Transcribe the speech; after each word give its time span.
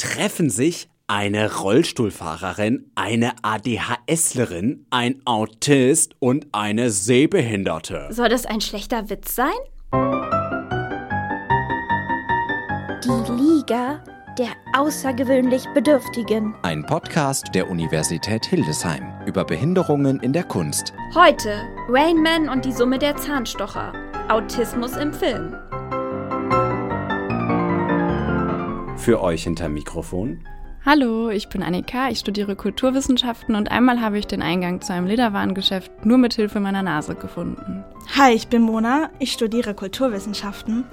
treffen 0.00 0.48
sich 0.48 0.88
eine 1.06 1.58
Rollstuhlfahrerin, 1.58 2.90
eine 2.94 3.32
ADHSlerin, 3.42 4.86
ein 4.90 5.20
Autist 5.26 6.14
und 6.20 6.46
eine 6.52 6.90
Sehbehinderte. 6.90 8.08
Soll 8.10 8.28
das 8.28 8.46
ein 8.46 8.60
schlechter 8.60 9.10
Witz 9.10 9.34
sein? 9.34 9.52
Die 13.04 13.32
Liga 13.32 14.02
der 14.38 14.52
außergewöhnlich 14.74 15.64
Bedürftigen. 15.74 16.54
Ein 16.62 16.86
Podcast 16.86 17.48
der 17.54 17.68
Universität 17.68 18.46
Hildesheim 18.46 19.12
über 19.26 19.44
Behinderungen 19.44 20.20
in 20.20 20.32
der 20.32 20.44
Kunst. 20.44 20.94
Heute 21.14 21.68
Rain 21.88 22.22
Man 22.22 22.48
und 22.48 22.64
die 22.64 22.72
Summe 22.72 22.98
der 22.98 23.16
Zahnstocher. 23.16 23.92
Autismus 24.28 24.96
im 24.96 25.12
Film. 25.12 25.56
Für 29.00 29.22
euch 29.22 29.44
hinter 29.44 29.70
Mikrofon. 29.70 30.40
Hallo, 30.84 31.30
ich 31.30 31.48
bin 31.48 31.62
Annika, 31.62 32.10
ich 32.10 32.18
studiere 32.18 32.54
Kulturwissenschaften 32.54 33.54
und 33.54 33.70
einmal 33.70 34.02
habe 34.02 34.18
ich 34.18 34.26
den 34.26 34.42
Eingang 34.42 34.82
zu 34.82 34.92
einem 34.92 35.06
Lederwarengeschäft 35.06 36.04
nur 36.04 36.18
mit 36.18 36.34
Hilfe 36.34 36.60
meiner 36.60 36.82
Nase 36.82 37.14
gefunden. 37.14 37.82
Hi, 38.18 38.34
ich 38.34 38.48
bin 38.48 38.60
Mona, 38.60 39.08
ich 39.18 39.32
studiere 39.32 39.72
Kulturwissenschaften 39.72 40.84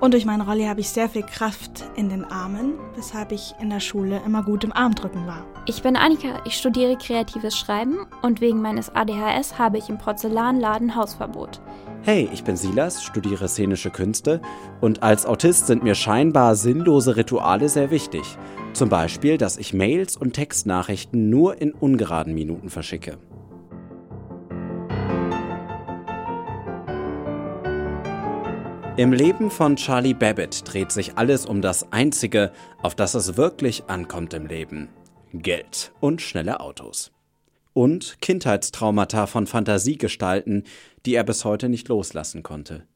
und 0.00 0.14
durch 0.14 0.24
meine 0.24 0.46
Rolle 0.46 0.66
habe 0.66 0.80
ich 0.80 0.88
sehr 0.88 1.10
viel 1.10 1.24
Kraft 1.24 1.84
in 1.94 2.08
den 2.08 2.24
Armen, 2.24 2.72
weshalb 2.96 3.32
ich 3.32 3.54
in 3.60 3.68
der 3.68 3.80
Schule 3.80 4.22
immer 4.24 4.42
gut 4.42 4.64
im 4.64 4.72
Armdrücken 4.72 5.26
war. 5.26 5.44
Ich 5.66 5.82
bin 5.82 5.94
Annika, 5.94 6.40
ich 6.46 6.56
studiere 6.56 6.96
kreatives 6.96 7.58
Schreiben 7.58 7.98
und 8.22 8.40
wegen 8.40 8.62
meines 8.62 8.88
ADHS 8.94 9.58
habe 9.58 9.76
ich 9.76 9.90
im 9.90 9.98
Porzellanladen 9.98 10.96
Hausverbot. 10.96 11.60
Hey, 12.04 12.28
ich 12.32 12.42
bin 12.42 12.56
Silas, 12.56 13.04
studiere 13.04 13.46
szenische 13.46 13.90
Künste 13.90 14.40
und 14.80 15.04
als 15.04 15.24
Autist 15.24 15.68
sind 15.68 15.84
mir 15.84 15.94
scheinbar 15.94 16.56
sinnlose 16.56 17.14
Rituale 17.14 17.68
sehr 17.68 17.92
wichtig. 17.92 18.22
Zum 18.72 18.88
Beispiel, 18.88 19.38
dass 19.38 19.56
ich 19.56 19.72
Mails 19.72 20.16
und 20.16 20.32
Textnachrichten 20.32 21.30
nur 21.30 21.60
in 21.60 21.70
ungeraden 21.70 22.34
Minuten 22.34 22.70
verschicke. 22.70 23.18
Im 28.96 29.12
Leben 29.12 29.52
von 29.52 29.76
Charlie 29.76 30.14
Babbitt 30.14 30.62
dreht 30.64 30.90
sich 30.90 31.16
alles 31.18 31.46
um 31.46 31.62
das 31.62 31.92
Einzige, 31.92 32.50
auf 32.82 32.96
das 32.96 33.14
es 33.14 33.36
wirklich 33.36 33.84
ankommt 33.86 34.34
im 34.34 34.46
Leben. 34.46 34.88
Geld 35.32 35.92
und 36.00 36.20
schnelle 36.20 36.58
Autos. 36.58 37.12
Und 37.74 38.20
Kindheitstraumata 38.20 39.26
von 39.26 39.46
Fantasiegestalten, 39.46 40.64
die 41.06 41.14
er 41.14 41.24
bis 41.24 41.44
heute 41.44 41.68
nicht 41.68 41.88
loslassen 41.88 42.42
konnte. 42.42 42.86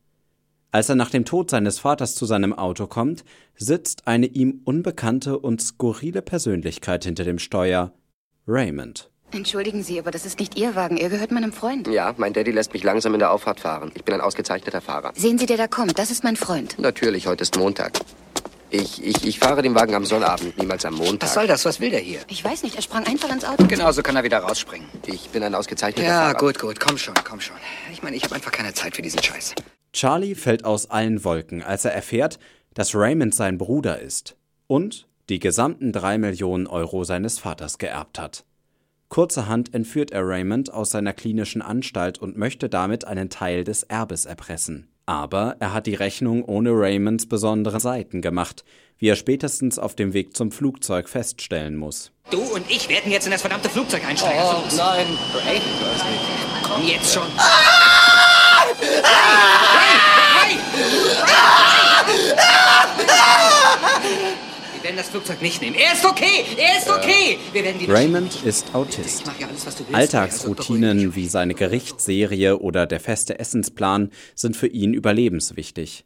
Als 0.72 0.88
er 0.88 0.94
nach 0.94 1.10
dem 1.10 1.24
Tod 1.24 1.50
seines 1.50 1.78
Vaters 1.78 2.14
zu 2.14 2.26
seinem 2.26 2.52
Auto 2.52 2.86
kommt, 2.86 3.24
sitzt 3.56 4.06
eine 4.06 4.26
ihm 4.26 4.60
unbekannte 4.64 5.38
und 5.38 5.62
skurrile 5.62 6.22
Persönlichkeit 6.22 7.04
hinter 7.04 7.24
dem 7.24 7.38
Steuer, 7.38 7.92
Raymond. 8.46 9.10
Entschuldigen 9.32 9.82
Sie, 9.82 9.98
aber 9.98 10.10
das 10.10 10.24
ist 10.24 10.38
nicht 10.38 10.56
Ihr 10.58 10.74
Wagen. 10.74 10.96
Er 10.96 11.08
gehört 11.08 11.32
meinem 11.32 11.52
Freund. 11.52 11.88
Ja, 11.88 12.14
mein 12.16 12.32
Daddy 12.32 12.52
lässt 12.52 12.72
mich 12.72 12.84
langsam 12.84 13.12
in 13.14 13.18
der 13.18 13.32
Auffahrt 13.32 13.60
fahren. 13.60 13.90
Ich 13.94 14.04
bin 14.04 14.14
ein 14.14 14.20
ausgezeichneter 14.20 14.80
Fahrer. 14.80 15.12
Sehen 15.16 15.38
Sie, 15.38 15.46
der 15.46 15.56
da 15.56 15.66
kommt. 15.66 15.98
Das 15.98 16.10
ist 16.10 16.22
mein 16.22 16.36
Freund. 16.36 16.78
Natürlich, 16.78 17.26
heute 17.26 17.42
ist 17.42 17.56
Montag. 17.56 17.98
Ich, 18.78 19.02
ich, 19.02 19.26
ich 19.26 19.38
fahre 19.38 19.62
den 19.62 19.74
Wagen 19.74 19.94
am 19.94 20.04
Sonnabend, 20.04 20.58
niemals 20.58 20.84
am 20.84 20.94
Montag. 20.94 21.22
Was 21.22 21.34
soll 21.34 21.46
das? 21.46 21.64
Was 21.64 21.80
will 21.80 21.90
der 21.90 22.00
hier? 22.00 22.20
Ich 22.28 22.44
weiß 22.44 22.62
nicht, 22.62 22.76
er 22.76 22.82
sprang 22.82 23.06
einfach 23.06 23.30
ins 23.30 23.44
Auto. 23.44 23.66
Genau, 23.66 23.90
so 23.90 24.02
kann 24.02 24.16
er 24.16 24.22
wieder 24.24 24.38
rausspringen. 24.38 24.86
Ich 25.06 25.30
bin 25.30 25.42
ein 25.42 25.54
ausgezeichneter 25.54 26.06
Ja, 26.06 26.20
Fahrer. 26.26 26.38
gut, 26.38 26.58
gut. 26.58 26.78
Komm 26.78 26.98
schon, 26.98 27.14
komm 27.24 27.40
schon. 27.40 27.56
Ich 27.92 28.02
meine, 28.02 28.16
ich 28.16 28.24
habe 28.24 28.34
einfach 28.34 28.52
keine 28.52 28.74
Zeit 28.74 28.94
für 28.96 29.02
diesen 29.02 29.22
Scheiß. 29.22 29.54
Charlie 29.94 30.34
fällt 30.34 30.64
aus 30.66 30.90
allen 30.90 31.24
Wolken, 31.24 31.62
als 31.62 31.86
er 31.86 31.92
erfährt, 31.94 32.38
dass 32.74 32.94
Raymond 32.94 33.34
sein 33.34 33.56
Bruder 33.56 33.98
ist 34.00 34.36
und 34.66 35.08
die 35.30 35.38
gesamten 35.38 35.92
drei 35.92 36.18
Millionen 36.18 36.66
Euro 36.66 37.04
seines 37.04 37.38
Vaters 37.38 37.78
geerbt 37.78 38.18
hat. 38.18 38.44
Kurzerhand 39.08 39.72
entführt 39.72 40.10
er 40.10 40.26
Raymond 40.28 40.70
aus 40.72 40.90
seiner 40.90 41.14
klinischen 41.14 41.62
Anstalt 41.62 42.18
und 42.18 42.36
möchte 42.36 42.68
damit 42.68 43.06
einen 43.06 43.30
Teil 43.30 43.64
des 43.64 43.84
Erbes 43.84 44.26
erpressen. 44.26 44.88
Aber 45.06 45.54
er 45.60 45.72
hat 45.72 45.86
die 45.86 45.94
Rechnung 45.94 46.44
ohne 46.44 46.70
Raymonds 46.72 47.28
besondere 47.28 47.78
Seiten 47.78 48.22
gemacht, 48.22 48.64
wie 48.98 49.08
er 49.08 49.14
spätestens 49.16 49.78
auf 49.78 49.94
dem 49.94 50.12
Weg 50.14 50.36
zum 50.36 50.50
Flugzeug 50.50 51.08
feststellen 51.08 51.76
muss. 51.76 52.10
Du 52.30 52.40
und 52.42 52.68
ich 52.68 52.88
werden 52.88 53.12
jetzt 53.12 53.24
in 53.26 53.30
das 53.30 53.40
verdammte 53.40 53.68
Flugzeug 53.68 54.04
einsteigen. 54.04 54.40
Oh, 54.42 54.62
Also, 54.64 54.76
nein. 54.78 55.06
Ray, 55.46 55.60
komm 56.64 56.82
jetzt 56.88 57.14
schon. 57.14 57.22
Ray! 58.82 58.88
Ray! 60.44 60.56
Wir 61.24 61.85
werden 64.96 65.04
das 65.04 65.08
Flugzeug 65.08 65.42
nicht 65.42 65.60
nehmen. 65.60 65.76
Er 65.76 65.92
ist 65.92 66.04
okay! 66.04 66.44
Er 66.56 66.78
ist 66.78 66.90
okay! 66.90 67.38
Wir 67.52 67.64
werden 67.64 67.78
die 67.78 67.86
Raymond 67.86 68.44
ist 68.44 68.74
Autist. 68.74 69.24
Ja 69.38 69.48
alles, 69.48 69.66
was 69.66 69.76
du 69.76 69.84
willst. 69.84 69.94
Alltagsroutinen 69.94 71.14
wie 71.14 71.28
seine 71.28 71.54
Gerichtsserie 71.54 72.58
oder 72.58 72.86
der 72.86 73.00
feste 73.00 73.38
Essensplan 73.38 74.10
sind 74.34 74.56
für 74.56 74.68
ihn 74.68 74.94
überlebenswichtig. 74.94 76.04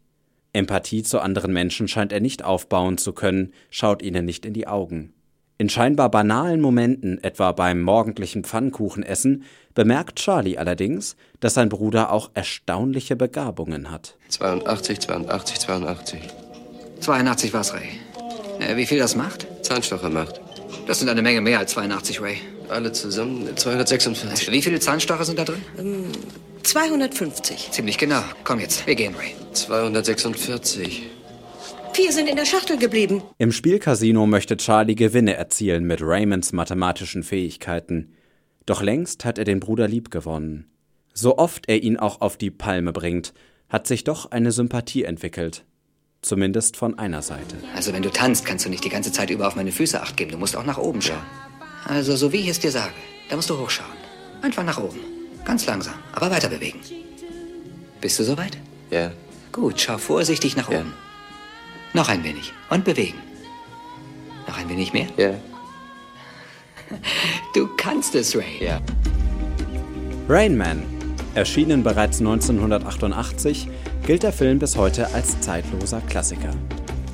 Empathie 0.53 1.05
zu 1.05 1.21
anderen 1.21 1.53
Menschen 1.53 1.87
scheint 1.87 2.13
er 2.13 2.21
nicht 2.21 2.45
aufbauen 2.45 2.99
zu 2.99 3.13
können, 3.13 3.53
schaut 3.71 4.03
ihnen 4.03 4.25
nicht 4.25 4.45
in 4.45 4.55
die 4.55 4.67
Augen. 4.67 5.13
In 5.59 5.69
scheinbar 5.69 6.11
banalen 6.11 6.61
Momenten, 6.61 7.23
etwa 7.23 7.53
beim 7.53 7.83
morgendlichen 7.83 8.43
Pfannkuchenessen, 8.45 9.45
bemerkt 9.75 10.19
Charlie 10.19 10.59
allerdings, 10.59 11.17
dass 11.39 11.55
sein 11.55 11.69
Bruder 11.69 12.11
auch 12.11 12.31
erstaunliche 12.35 13.15
Begabungen 13.15 13.91
hat. 13.91 14.17
82, 14.31 14.99
82, 15.01 15.59
82. 15.61 16.21
82 17.01 17.53
war's, 17.53 17.75
Ray. 17.75 18.01
Äh, 18.61 18.77
wie 18.77 18.87
viel 18.87 18.99
das 18.99 19.17
macht? 19.17 19.47
Zahnstocher 19.63 20.11
macht. 20.11 20.41
Das 20.87 20.99
sind 20.99 21.09
eine 21.09 21.23
Menge 21.23 21.41
mehr 21.41 21.59
als 21.59 21.73
82, 21.73 22.21
Ray. 22.21 22.37
Alle 22.69 22.93
zusammen 22.93 23.57
246. 23.57 24.51
Wie 24.53 24.63
viele 24.63 24.81
Zahnstocher 24.81 25.25
sind 25.25 25.39
da 25.39 25.45
drin? 25.45 26.07
250. 26.63 27.71
Ziemlich 27.73 27.99
genau. 27.99 28.23
Komm 28.45 28.61
jetzt, 28.61 28.87
wir 28.87 28.95
gehen, 28.95 29.15
Ray. 29.15 29.35
246. 29.53 31.03
Vier 31.93 32.13
sind 32.13 32.29
in 32.29 32.37
der 32.37 32.45
Schachtel 32.45 32.79
geblieben. 32.79 33.23
Im 33.39 33.51
Spielcasino 33.51 34.27
möchte 34.27 34.57
Charlie 34.57 34.95
Gewinne 34.95 35.35
erzielen 35.35 35.85
mit 35.85 36.01
Raymonds 36.03 36.53
mathematischen 36.53 37.23
Fähigkeiten. 37.23 38.15
Doch 38.67 38.83
längst 38.83 39.25
hat 39.25 39.39
er 39.39 39.45
den 39.45 39.59
Bruder 39.59 39.89
liebgewonnen. 39.89 40.71
So 41.13 41.39
oft 41.39 41.69
er 41.69 41.83
ihn 41.83 41.97
auch 41.97 42.21
auf 42.21 42.37
die 42.37 42.53
Palme 42.53 42.93
bringt, 42.93 43.33
hat 43.69 43.87
sich 43.87 44.05
doch 44.05 44.31
eine 44.31 44.53
Sympathie 44.53 45.05
entwickelt. 45.05 45.65
Zumindest 46.23 46.77
von 46.77 46.99
einer 46.99 47.23
Seite. 47.23 47.57
Also, 47.75 47.93
wenn 47.93 48.03
du 48.03 48.11
tanzt, 48.11 48.45
kannst 48.45 48.67
du 48.67 48.69
nicht 48.69 48.85
die 48.85 48.91
ganze 48.91 49.11
Zeit 49.11 49.31
über 49.31 49.47
auf 49.49 49.57
meine 49.57 49.73
Füße 49.73 50.01
acht 50.03 50.17
geben. 50.17 50.31
Du 50.33 50.39
musst 50.39 50.55
auch 50.55 50.65
nach 50.67 50.77
oben 50.79 51.01
schauen. 51.01 51.23
Also, 51.87 52.15
so 52.17 52.31
wie 52.33 52.39
ich 52.39 52.49
es 52.49 52.61
dir 52.61 52.71
sage, 52.71 52.93
da 53.31 53.37
musst 53.37 53.49
du 53.49 53.59
hochschauen. 53.59 53.89
Einfach 54.43 54.63
nach 54.65 54.79
oben. 54.79 54.99
Ganz 55.45 55.65
langsam, 55.67 55.95
aber 56.13 56.31
weiter 56.31 56.49
bewegen. 56.49 56.81
Bist 58.01 58.19
du 58.19 58.25
soweit? 58.25 58.59
Ja. 58.91 59.11
Gut, 59.53 59.81
schau 59.81 59.97
vorsichtig 59.99 60.57
nach 60.57 60.71
Ja. 60.71 60.81
oben. 60.81 60.93
Noch 61.95 62.09
ein 62.09 62.23
wenig. 62.23 62.53
Und 62.69 62.85
bewegen. 62.85 63.19
Noch 64.47 64.59
ein 64.59 64.69
wenig 64.69 64.93
mehr? 64.93 65.07
Ja. 65.17 65.31
Du 67.55 67.69
kannst 67.77 68.15
es, 68.17 68.35
Ray. 68.37 68.65
Ja. 68.65 68.81
Rain 70.29 70.57
Man. 70.57 70.83
Erschienen 71.35 71.83
bereits 71.85 72.19
1988, 72.19 73.69
gilt 74.07 74.23
der 74.23 74.33
Film 74.33 74.59
bis 74.59 74.77
heute 74.77 75.13
als 75.15 75.41
zeitloser 75.41 76.01
Klassiker. 76.03 76.53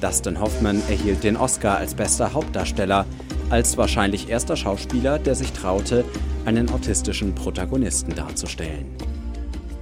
Dustin 0.01 0.41
Hoffman 0.41 0.83
erhielt 0.89 1.25
den 1.25 1.37
Oscar 1.37 1.79
als 1.79 1.95
bester 1.95 2.33
Hauptdarsteller, 2.33 3.07
als 3.51 3.77
wahrscheinlich 3.77 4.29
erster 4.29 4.57
Schauspieler, 4.57 5.19
der 5.19 5.35
sich 5.35 5.53
traute, 5.53 6.05
einen 6.45 6.71
autistischen 6.71 7.35
Protagonisten 7.35 8.15
darzustellen. 8.15 8.87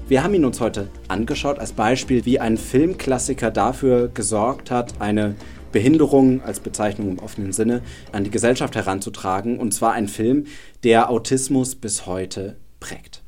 Wir 0.07 0.23
haben 0.23 0.35
ihn 0.35 0.45
uns 0.45 0.61
heute 0.61 0.89
angeschaut 1.09 1.59
als 1.59 1.73
Beispiel, 1.73 2.27
wie 2.27 2.39
ein 2.39 2.59
Filmklassiker 2.59 3.51
dafür 3.51 4.09
gesorgt 4.09 4.71
hat, 4.71 5.01
eine 5.01 5.35
Behinderung 5.73 6.43
als 6.43 6.61
Bezeichnung 6.61 7.09
im 7.09 7.19
offenen 7.19 7.53
Sinne 7.53 7.83
an 8.13 8.23
die 8.23 8.31
Gesellschaft 8.31 8.77
heranzutragen. 8.77 9.59
Und 9.59 9.73
zwar 9.73 9.93
ein 9.93 10.09
Film, 10.09 10.45
der 10.85 11.11
Autismus 11.11 11.75
bis 11.75 12.07
heute 12.07 12.57
prägt. 12.81 13.24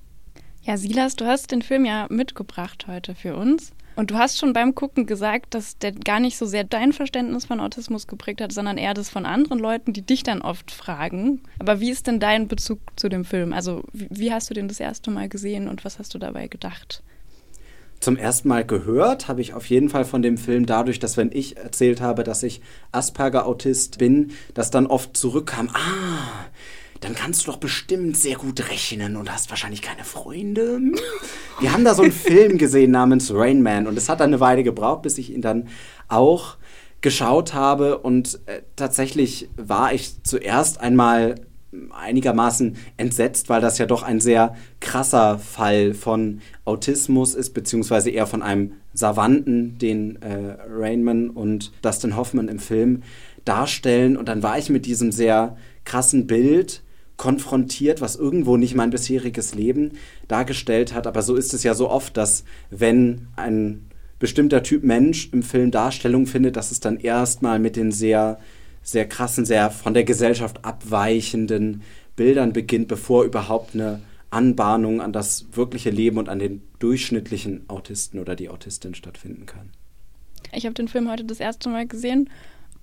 Ja, 0.66 0.76
Silas, 0.76 1.14
du 1.14 1.26
hast 1.26 1.52
den 1.52 1.62
Film 1.62 1.84
ja 1.84 2.08
mitgebracht 2.10 2.86
heute 2.88 3.14
für 3.14 3.36
uns. 3.36 3.70
Und 3.94 4.10
du 4.10 4.16
hast 4.16 4.36
schon 4.36 4.52
beim 4.52 4.74
Gucken 4.74 5.06
gesagt, 5.06 5.54
dass 5.54 5.78
der 5.78 5.92
gar 5.92 6.18
nicht 6.18 6.36
so 6.36 6.44
sehr 6.44 6.64
dein 6.64 6.92
Verständnis 6.92 7.44
von 7.44 7.60
Autismus 7.60 8.08
geprägt 8.08 8.40
hat, 8.40 8.50
sondern 8.50 8.76
eher 8.76 8.92
das 8.92 9.08
von 9.08 9.26
anderen 9.26 9.60
Leuten, 9.60 9.92
die 9.92 10.02
dich 10.02 10.24
dann 10.24 10.42
oft 10.42 10.72
fragen. 10.72 11.40
Aber 11.60 11.78
wie 11.78 11.90
ist 11.90 12.08
denn 12.08 12.18
dein 12.18 12.48
Bezug 12.48 12.80
zu 12.96 13.08
dem 13.08 13.24
Film? 13.24 13.52
Also 13.52 13.84
wie, 13.92 14.32
hast 14.32 14.50
du 14.50 14.54
den 14.54 14.66
das 14.66 14.80
erste 14.80 15.12
Mal 15.12 15.28
gesehen 15.28 15.68
und 15.68 15.84
was 15.84 16.00
hast 16.00 16.14
du 16.14 16.18
dabei 16.18 16.48
gedacht? 16.48 17.04
Zum 18.00 18.16
ersten 18.16 18.48
Mal 18.48 18.64
gehört 18.64 19.28
habe 19.28 19.40
ich 19.40 19.54
auf 19.54 19.66
jeden 19.66 19.88
Fall 19.88 20.04
von 20.04 20.20
dem 20.20 20.36
Film 20.36 20.66
dadurch, 20.66 20.98
dass 20.98 21.16
wenn 21.16 21.30
ich 21.32 21.56
erzählt 21.56 22.00
habe, 22.00 22.24
dass 22.24 22.42
ich 22.42 22.60
Asperger-Autist 22.92 23.98
bin, 23.98 24.32
dass 24.52 24.70
dann 24.70 24.86
oft 24.86 25.16
zurückkam, 25.16 25.70
ah, 25.72 26.46
dann 27.00 27.14
kannst 27.14 27.46
du 27.46 27.50
doch 27.50 27.58
bestimmt 27.58 28.16
sehr 28.16 28.36
gut 28.36 28.68
rechnen 28.68 29.16
und 29.16 29.32
hast 29.32 29.50
wahrscheinlich 29.50 29.82
keine 29.82 30.04
Freunde. 30.04 30.80
Wir 31.60 31.72
haben 31.72 31.84
da 31.84 31.94
so 31.94 32.02
einen 32.02 32.12
Film 32.26 32.58
gesehen 32.58 32.90
namens 32.90 33.32
Rain 33.32 33.62
Man 33.62 33.86
und 33.86 33.96
es 33.96 34.08
hat 34.08 34.20
dann 34.20 34.30
eine 34.30 34.40
Weile 34.40 34.62
gebraucht, 34.62 35.02
bis 35.02 35.18
ich 35.18 35.32
ihn 35.32 35.42
dann 35.42 35.68
auch 36.08 36.56
geschaut 37.00 37.54
habe 37.54 37.98
und 37.98 38.40
äh, 38.46 38.62
tatsächlich 38.74 39.48
war 39.56 39.92
ich 39.92 40.22
zuerst 40.22 40.80
einmal 40.80 41.36
einigermaßen 41.90 42.76
entsetzt, 42.96 43.48
weil 43.48 43.60
das 43.60 43.78
ja 43.78 43.86
doch 43.86 44.02
ein 44.02 44.20
sehr 44.20 44.56
krasser 44.80 45.38
Fall 45.38 45.94
von 45.94 46.40
Autismus 46.64 47.34
ist, 47.34 47.54
beziehungsweise 47.54 48.10
eher 48.10 48.26
von 48.26 48.42
einem 48.42 48.72
Savanten, 48.94 49.78
den 49.78 50.20
äh, 50.22 50.56
Rainman 50.70 51.30
und 51.30 51.72
Dustin 51.82 52.16
Hoffman 52.16 52.48
im 52.48 52.58
Film 52.58 53.02
darstellen. 53.44 54.16
Und 54.16 54.28
dann 54.28 54.42
war 54.42 54.58
ich 54.58 54.70
mit 54.70 54.86
diesem 54.86 55.12
sehr 55.12 55.56
krassen 55.84 56.26
Bild 56.26 56.82
konfrontiert, 57.16 58.00
was 58.00 58.16
irgendwo 58.16 58.56
nicht 58.56 58.74
mein 58.74 58.90
bisheriges 58.90 59.54
Leben 59.54 59.92
dargestellt 60.28 60.92
hat. 60.92 61.06
Aber 61.06 61.22
so 61.22 61.34
ist 61.34 61.54
es 61.54 61.62
ja 61.62 61.74
so 61.74 61.90
oft, 61.90 62.16
dass 62.16 62.44
wenn 62.70 63.28
ein 63.36 63.86
bestimmter 64.18 64.62
Typ 64.62 64.82
Mensch 64.82 65.30
im 65.32 65.42
Film 65.42 65.70
Darstellung 65.70 66.26
findet, 66.26 66.56
dass 66.56 66.70
es 66.70 66.80
dann 66.80 66.98
erstmal 66.98 67.58
mit 67.58 67.76
den 67.76 67.92
sehr 67.92 68.38
sehr 68.86 69.08
krassen, 69.08 69.44
sehr 69.44 69.70
von 69.70 69.94
der 69.94 70.04
Gesellschaft 70.04 70.64
abweichenden 70.64 71.82
Bildern 72.14 72.52
beginnt, 72.52 72.86
bevor 72.86 73.24
überhaupt 73.24 73.74
eine 73.74 74.00
Anbahnung 74.30 75.00
an 75.00 75.12
das 75.12 75.46
wirkliche 75.52 75.90
Leben 75.90 76.18
und 76.18 76.28
an 76.28 76.38
den 76.38 76.62
durchschnittlichen 76.78 77.68
Autisten 77.68 78.20
oder 78.20 78.36
die 78.36 78.48
Autistin 78.48 78.94
stattfinden 78.94 79.44
kann. 79.44 79.70
Ich 80.52 80.66
habe 80.66 80.74
den 80.74 80.86
Film 80.86 81.10
heute 81.10 81.24
das 81.24 81.40
erste 81.40 81.68
Mal 81.68 81.86
gesehen 81.86 82.30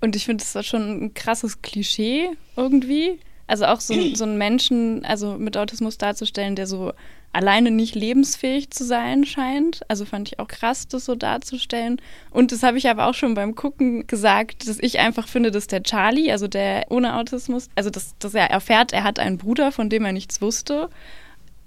und 0.02 0.18
ich 0.18 0.26
finde, 0.26 0.44
es 0.44 0.54
war 0.56 0.64
schon 0.64 1.06
ein 1.06 1.14
krasses 1.14 1.62
Klischee 1.62 2.32
irgendwie. 2.58 3.20
Also 3.46 3.66
auch 3.66 3.82
so, 3.82 3.94
so 4.16 4.24
einen 4.24 4.38
Menschen, 4.38 5.04
also 5.06 5.38
mit 5.38 5.58
Autismus 5.58 5.98
darzustellen, 5.98 6.56
der 6.56 6.66
so 6.66 6.94
alleine 7.34 7.72
nicht 7.72 7.96
lebensfähig 7.96 8.70
zu 8.70 8.86
sein 8.86 9.26
scheint. 9.26 9.82
Also 9.90 10.06
fand 10.06 10.30
ich 10.30 10.40
auch 10.40 10.48
krass, 10.48 10.88
das 10.88 11.06
so 11.06 11.16
darzustellen. 11.16 12.00
Und 12.30 12.52
das 12.52 12.64
habe 12.64 12.78
ich 12.78 12.88
aber 12.90 13.08
auch 13.08 13.16
schon 13.16 13.34
beim 13.34 13.56
Gucken 13.56 14.08
gesagt, 14.08 14.68
dass 14.68 14.78
ich 14.80 15.00
einfach 15.00 15.28
finde, 15.28 15.52
dass 15.52 15.68
der 15.68 15.84
Charlie, 15.84 16.32
also 16.32 16.48
der 16.48 16.86
ohne 16.90 17.16
Autismus, 17.18 17.70
also 17.76 17.90
dass, 17.90 18.16
dass 18.20 18.34
er 18.34 18.50
erfährt, 18.50 18.94
er 18.94 19.04
hat 19.04 19.20
einen 19.20 19.38
Bruder, 19.38 19.72
von 19.72 19.90
dem 19.90 20.06
er 20.06 20.14
nichts 20.14 20.42
wusste 20.42 20.90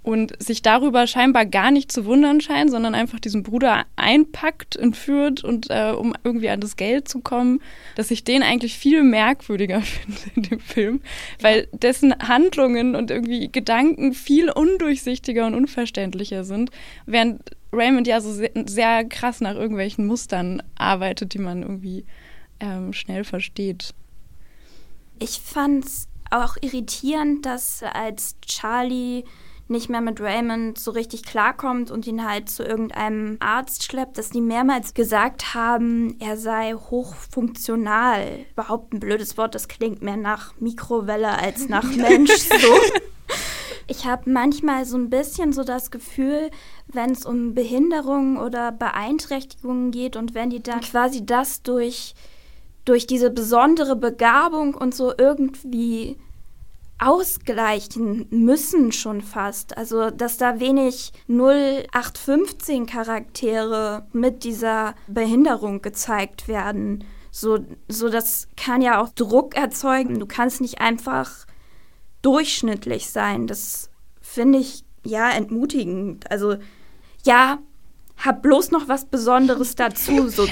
und 0.07 0.41
sich 0.41 0.61
darüber 0.61 1.05
scheinbar 1.05 1.45
gar 1.45 1.69
nicht 1.69 1.91
zu 1.91 2.05
wundern 2.05 2.39
scheint, 2.39 2.71
sondern 2.71 2.95
einfach 2.95 3.19
diesen 3.19 3.43
Bruder 3.43 3.83
einpackt, 3.97 4.77
entführt 4.77 5.43
und 5.43 5.69
äh, 5.69 5.91
um 5.91 6.13
irgendwie 6.23 6.47
an 6.47 6.61
das 6.61 6.77
Geld 6.77 7.09
zu 7.09 7.19
kommen, 7.19 7.61
dass 7.95 8.09
ich 8.09 8.23
den 8.23 8.41
eigentlich 8.41 8.77
viel 8.77 9.03
merkwürdiger 9.03 9.81
finde 9.81 10.17
in 10.35 10.43
dem 10.43 10.59
Film, 10.61 11.01
weil 11.41 11.67
dessen 11.73 12.17
Handlungen 12.19 12.95
und 12.95 13.11
irgendwie 13.11 13.51
Gedanken 13.51 14.13
viel 14.13 14.49
undurchsichtiger 14.49 15.45
und 15.45 15.55
unverständlicher 15.55 16.45
sind, 16.45 16.71
während 17.05 17.41
Raymond 17.73 18.07
ja 18.07 18.21
so 18.21 18.31
sehr, 18.31 18.51
sehr 18.65 19.03
krass 19.03 19.41
nach 19.41 19.55
irgendwelchen 19.55 20.07
Mustern 20.07 20.63
arbeitet, 20.77 21.33
die 21.33 21.39
man 21.39 21.63
irgendwie 21.63 22.05
ähm, 22.61 22.93
schnell 22.93 23.25
versteht. 23.25 23.93
Ich 25.19 25.41
fand 25.43 25.83
es 25.83 26.07
auch 26.31 26.55
irritierend, 26.61 27.45
dass 27.45 27.83
als 27.83 28.37
Charlie 28.39 29.25
nicht 29.69 29.89
mehr 29.89 30.01
mit 30.01 30.21
Raymond 30.21 30.77
so 30.77 30.91
richtig 30.91 31.23
klarkommt 31.23 31.91
und 31.91 32.07
ihn 32.07 32.27
halt 32.27 32.49
zu 32.49 32.63
irgendeinem 32.63 33.37
Arzt 33.39 33.83
schleppt, 33.83 34.17
dass 34.17 34.29
die 34.29 34.41
mehrmals 34.41 34.93
gesagt 34.93 35.53
haben, 35.53 36.15
er 36.19 36.37
sei 36.37 36.73
hochfunktional. 36.73 38.45
Überhaupt 38.51 38.93
ein 38.93 38.99
blödes 38.99 39.37
Wort, 39.37 39.55
das 39.55 39.67
klingt 39.67 40.01
mehr 40.01 40.17
nach 40.17 40.53
Mikrowelle 40.59 41.37
als 41.37 41.67
nach 41.67 41.83
Mensch 41.95 42.33
so. 42.37 42.73
Ich 43.89 44.05
habe 44.05 44.29
manchmal 44.29 44.85
so 44.85 44.97
ein 44.97 45.09
bisschen 45.09 45.53
so 45.53 45.63
das 45.63 45.91
Gefühl, 45.91 46.51
wenn 46.87 47.11
es 47.11 47.25
um 47.25 47.53
Behinderungen 47.53 48.37
oder 48.37 48.71
Beeinträchtigungen 48.73 49.91
geht 49.91 50.17
und 50.17 50.33
wenn 50.33 50.49
die 50.49 50.61
dann 50.61 50.81
quasi 50.81 51.25
das 51.25 51.61
durch, 51.61 52.13
durch 52.83 53.07
diese 53.07 53.31
besondere 53.31 53.95
Begabung 53.95 54.75
und 54.75 54.93
so 54.93 55.13
irgendwie 55.17 56.17
ausgleichen 56.99 58.27
müssen 58.29 58.91
schon 58.91 59.21
fast. 59.21 59.77
Also, 59.77 60.09
dass 60.09 60.37
da 60.37 60.59
wenig 60.59 61.11
0815 61.27 62.85
Charaktere 62.85 64.07
mit 64.13 64.43
dieser 64.43 64.95
Behinderung 65.07 65.81
gezeigt 65.81 66.47
werden. 66.47 67.03
So, 67.31 67.59
so, 67.87 68.09
das 68.09 68.47
kann 68.57 68.81
ja 68.81 68.99
auch 68.99 69.09
Druck 69.09 69.55
erzeugen. 69.55 70.19
Du 70.19 70.25
kannst 70.25 70.59
nicht 70.59 70.81
einfach 70.81 71.45
durchschnittlich 72.23 73.09
sein. 73.09 73.45
Das 73.45 73.91
finde 74.21 74.59
ich 74.59 74.83
ja 75.03 75.29
entmutigend. 75.29 76.29
Also, 76.31 76.55
ja, 77.23 77.59
hab 78.17 78.41
bloß 78.41 78.71
noch 78.71 78.87
was 78.87 79.05
Besonderes 79.05 79.75
dazu. 79.75 80.29
So. 80.29 80.47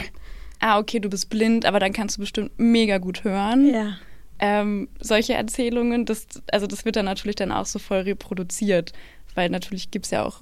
ah, 0.59 0.77
okay, 0.77 1.00
du 1.00 1.09
bist 1.09 1.30
blind, 1.30 1.65
aber 1.65 1.80
dann 1.80 1.92
kannst 1.92 2.18
du 2.18 2.21
bestimmt 2.21 2.51
mega 2.57 3.00
gut 3.00 3.24
hören. 3.24 3.68
Ja 3.68 3.95
ähm, 4.39 4.89
solche 4.99 5.33
Erzählungen, 5.33 6.05
das, 6.05 6.27
also 6.51 6.67
das 6.67 6.85
wird 6.85 6.95
dann 6.95 7.05
natürlich 7.05 7.35
dann 7.35 7.51
auch 7.51 7.65
so 7.65 7.79
voll 7.79 7.99
reproduziert, 7.99 8.93
weil 9.33 9.49
natürlich 9.49 9.91
gibt 9.91 10.05
es 10.05 10.11
ja 10.11 10.23
auch 10.23 10.41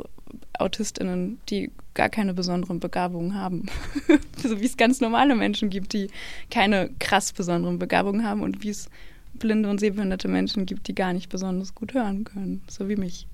AutistInnen, 0.57 1.39
die 1.49 1.71
gar 1.93 2.09
keine 2.09 2.33
besonderen 2.33 2.79
Begabungen 2.79 3.35
haben. 3.35 3.67
so 4.37 4.59
wie 4.59 4.65
es 4.65 4.77
ganz 4.77 4.99
normale 4.99 5.35
Menschen 5.35 5.69
gibt, 5.69 5.93
die 5.93 6.09
keine 6.49 6.89
krass 6.99 7.33
besonderen 7.33 7.79
Begabungen 7.79 8.25
haben 8.25 8.41
und 8.41 8.63
wie 8.63 8.69
es 8.69 8.89
blinde 9.33 9.69
und 9.69 9.79
sehbehinderte 9.79 10.27
Menschen 10.27 10.65
gibt, 10.65 10.87
die 10.87 10.95
gar 10.95 11.13
nicht 11.13 11.29
besonders 11.29 11.75
gut 11.75 11.93
hören 11.93 12.23
können, 12.23 12.61
so 12.67 12.89
wie 12.89 12.95
mich. 12.95 13.27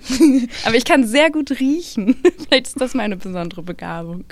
Aber 0.64 0.76
ich 0.76 0.84
kann 0.84 1.06
sehr 1.06 1.30
gut 1.30 1.50
riechen. 1.60 2.16
Vielleicht 2.38 2.68
ist 2.68 2.80
das 2.80 2.94
meine 2.94 3.16
besondere 3.16 3.62
Begabung. 3.62 4.24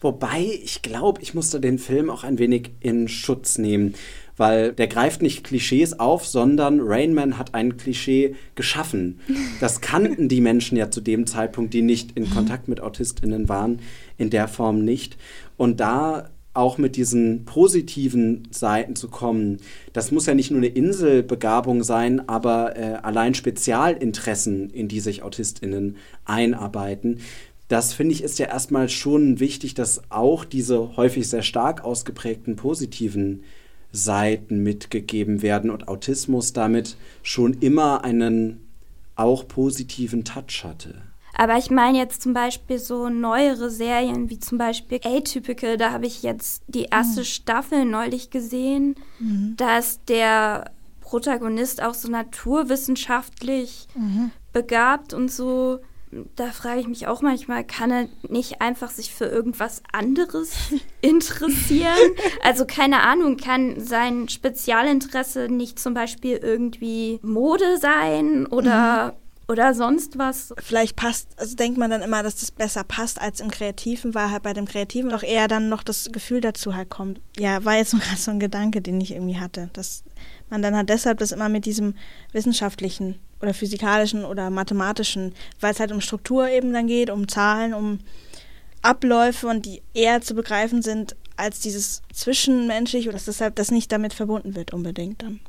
Wobei, 0.00 0.46
ich 0.62 0.82
glaube, 0.82 1.20
ich 1.22 1.34
musste 1.34 1.60
den 1.60 1.78
Film 1.78 2.08
auch 2.08 2.24
ein 2.24 2.38
wenig 2.38 2.70
in 2.80 3.08
Schutz 3.08 3.58
nehmen 3.58 3.94
weil 4.38 4.72
der 4.72 4.86
greift 4.86 5.20
nicht 5.20 5.44
Klischees 5.44 5.98
auf, 5.98 6.26
sondern 6.26 6.80
Rainman 6.80 7.38
hat 7.38 7.54
ein 7.54 7.76
Klischee 7.76 8.34
geschaffen. 8.54 9.20
Das 9.60 9.80
kannten 9.80 10.28
die 10.28 10.40
Menschen 10.40 10.78
ja 10.78 10.90
zu 10.90 11.00
dem 11.00 11.26
Zeitpunkt, 11.26 11.74
die 11.74 11.82
nicht 11.82 12.12
in 12.16 12.30
Kontakt 12.30 12.68
mit 12.68 12.80
AutistInnen 12.80 13.48
waren, 13.48 13.80
in 14.16 14.30
der 14.30 14.48
Form 14.48 14.84
nicht. 14.84 15.16
Und 15.56 15.80
da 15.80 16.30
auch 16.54 16.76
mit 16.76 16.96
diesen 16.96 17.44
positiven 17.44 18.48
Seiten 18.50 18.96
zu 18.96 19.08
kommen. 19.08 19.58
Das 19.92 20.10
muss 20.10 20.26
ja 20.26 20.34
nicht 20.34 20.50
nur 20.50 20.58
eine 20.58 20.66
Inselbegabung 20.66 21.84
sein, 21.84 22.28
aber 22.28 22.76
äh, 22.76 22.98
allein 23.02 23.34
Spezialinteressen, 23.34 24.70
in 24.70 24.88
die 24.88 24.98
sich 24.98 25.22
AutistInnen 25.22 25.96
einarbeiten. 26.24 27.20
Das 27.68 27.92
finde 27.92 28.14
ich 28.14 28.24
ist 28.24 28.38
ja 28.38 28.46
erstmal 28.46 28.88
schon 28.88 29.38
wichtig, 29.40 29.74
dass 29.74 30.02
auch 30.10 30.44
diese 30.44 30.96
häufig 30.96 31.28
sehr 31.28 31.42
stark 31.42 31.84
ausgeprägten 31.84 32.56
positiven 32.56 33.44
Seiten 33.92 34.62
mitgegeben 34.62 35.42
werden 35.42 35.70
und 35.70 35.88
Autismus 35.88 36.52
damit 36.52 36.96
schon 37.22 37.54
immer 37.54 38.04
einen 38.04 38.66
auch 39.16 39.48
positiven 39.48 40.24
Touch 40.24 40.64
hatte. 40.64 41.02
Aber 41.34 41.56
ich 41.56 41.70
meine 41.70 41.98
jetzt 41.98 42.22
zum 42.22 42.34
Beispiel 42.34 42.78
so 42.78 43.08
neuere 43.08 43.70
Serien 43.70 44.28
wie 44.28 44.40
zum 44.40 44.58
Beispiel 44.58 45.00
Atypical, 45.04 45.76
da 45.76 45.92
habe 45.92 46.06
ich 46.06 46.22
jetzt 46.22 46.62
die 46.66 46.84
erste 46.84 47.20
mhm. 47.20 47.24
Staffel 47.24 47.84
neulich 47.84 48.30
gesehen. 48.30 48.96
Mhm. 49.20 49.54
Da 49.56 49.78
ist 49.78 50.00
der 50.08 50.72
Protagonist 51.00 51.82
auch 51.82 51.94
so 51.94 52.08
naturwissenschaftlich 52.08 53.86
mhm. 53.94 54.32
begabt 54.52 55.14
und 55.14 55.30
so 55.30 55.78
da 56.36 56.46
frage 56.46 56.80
ich 56.80 56.88
mich 56.88 57.06
auch 57.06 57.22
manchmal, 57.22 57.64
kann 57.64 57.90
er 57.90 58.08
nicht 58.28 58.60
einfach 58.60 58.90
sich 58.90 59.12
für 59.12 59.26
irgendwas 59.26 59.82
anderes 59.92 60.54
interessieren? 61.00 61.94
Also 62.42 62.66
keine 62.66 63.00
Ahnung, 63.00 63.36
kann 63.36 63.80
sein 63.80 64.28
Spezialinteresse 64.28 65.48
nicht 65.48 65.78
zum 65.78 65.94
Beispiel 65.94 66.36
irgendwie 66.36 67.18
Mode 67.22 67.78
sein 67.78 68.46
oder, 68.46 69.12
mhm. 69.12 69.27
Oder 69.50 69.74
sonst 69.74 70.18
was? 70.18 70.52
Vielleicht 70.58 70.94
passt, 70.94 71.28
also 71.38 71.56
denkt 71.56 71.78
man 71.78 71.90
dann 71.90 72.02
immer, 72.02 72.22
dass 72.22 72.36
das 72.36 72.50
besser 72.50 72.84
passt 72.84 73.20
als 73.20 73.40
im 73.40 73.50
Kreativen, 73.50 74.14
weil 74.14 74.30
halt 74.30 74.42
bei 74.42 74.52
dem 74.52 74.66
Kreativen 74.66 75.10
doch 75.10 75.22
eher 75.22 75.48
dann 75.48 75.70
noch 75.70 75.82
das 75.82 76.10
Gefühl 76.12 76.42
dazu 76.42 76.74
halt 76.74 76.90
kommt. 76.90 77.20
Ja, 77.38 77.64
war 77.64 77.76
jetzt 77.76 77.92
gerade 77.98 78.18
so 78.18 78.30
ein 78.30 78.40
Gedanke, 78.40 78.82
den 78.82 79.00
ich 79.00 79.12
irgendwie 79.12 79.38
hatte, 79.38 79.70
dass 79.72 80.04
man 80.50 80.60
dann 80.60 80.76
halt 80.76 80.90
deshalb 80.90 81.18
das 81.18 81.32
immer 81.32 81.48
mit 81.48 81.64
diesem 81.64 81.94
wissenschaftlichen 82.32 83.18
oder 83.40 83.54
physikalischen 83.54 84.24
oder 84.24 84.50
mathematischen, 84.50 85.34
weil 85.60 85.72
es 85.72 85.80
halt 85.80 85.92
um 85.92 86.00
Struktur 86.00 86.48
eben 86.48 86.72
dann 86.72 86.86
geht, 86.86 87.08
um 87.08 87.26
Zahlen, 87.26 87.72
um 87.72 88.00
Abläufe 88.82 89.46
und 89.46 89.64
die 89.64 89.82
eher 89.94 90.20
zu 90.20 90.34
begreifen 90.34 90.82
sind 90.82 91.16
als 91.36 91.60
dieses 91.60 92.02
Zwischenmenschliche 92.12 93.08
oder 93.08 93.16
dass 93.16 93.26
deshalb 93.26 93.56
das 93.56 93.70
nicht 93.70 93.92
damit 93.92 94.12
verbunden 94.12 94.56
wird 94.56 94.74
unbedingt 94.74 95.22
dann. 95.22 95.40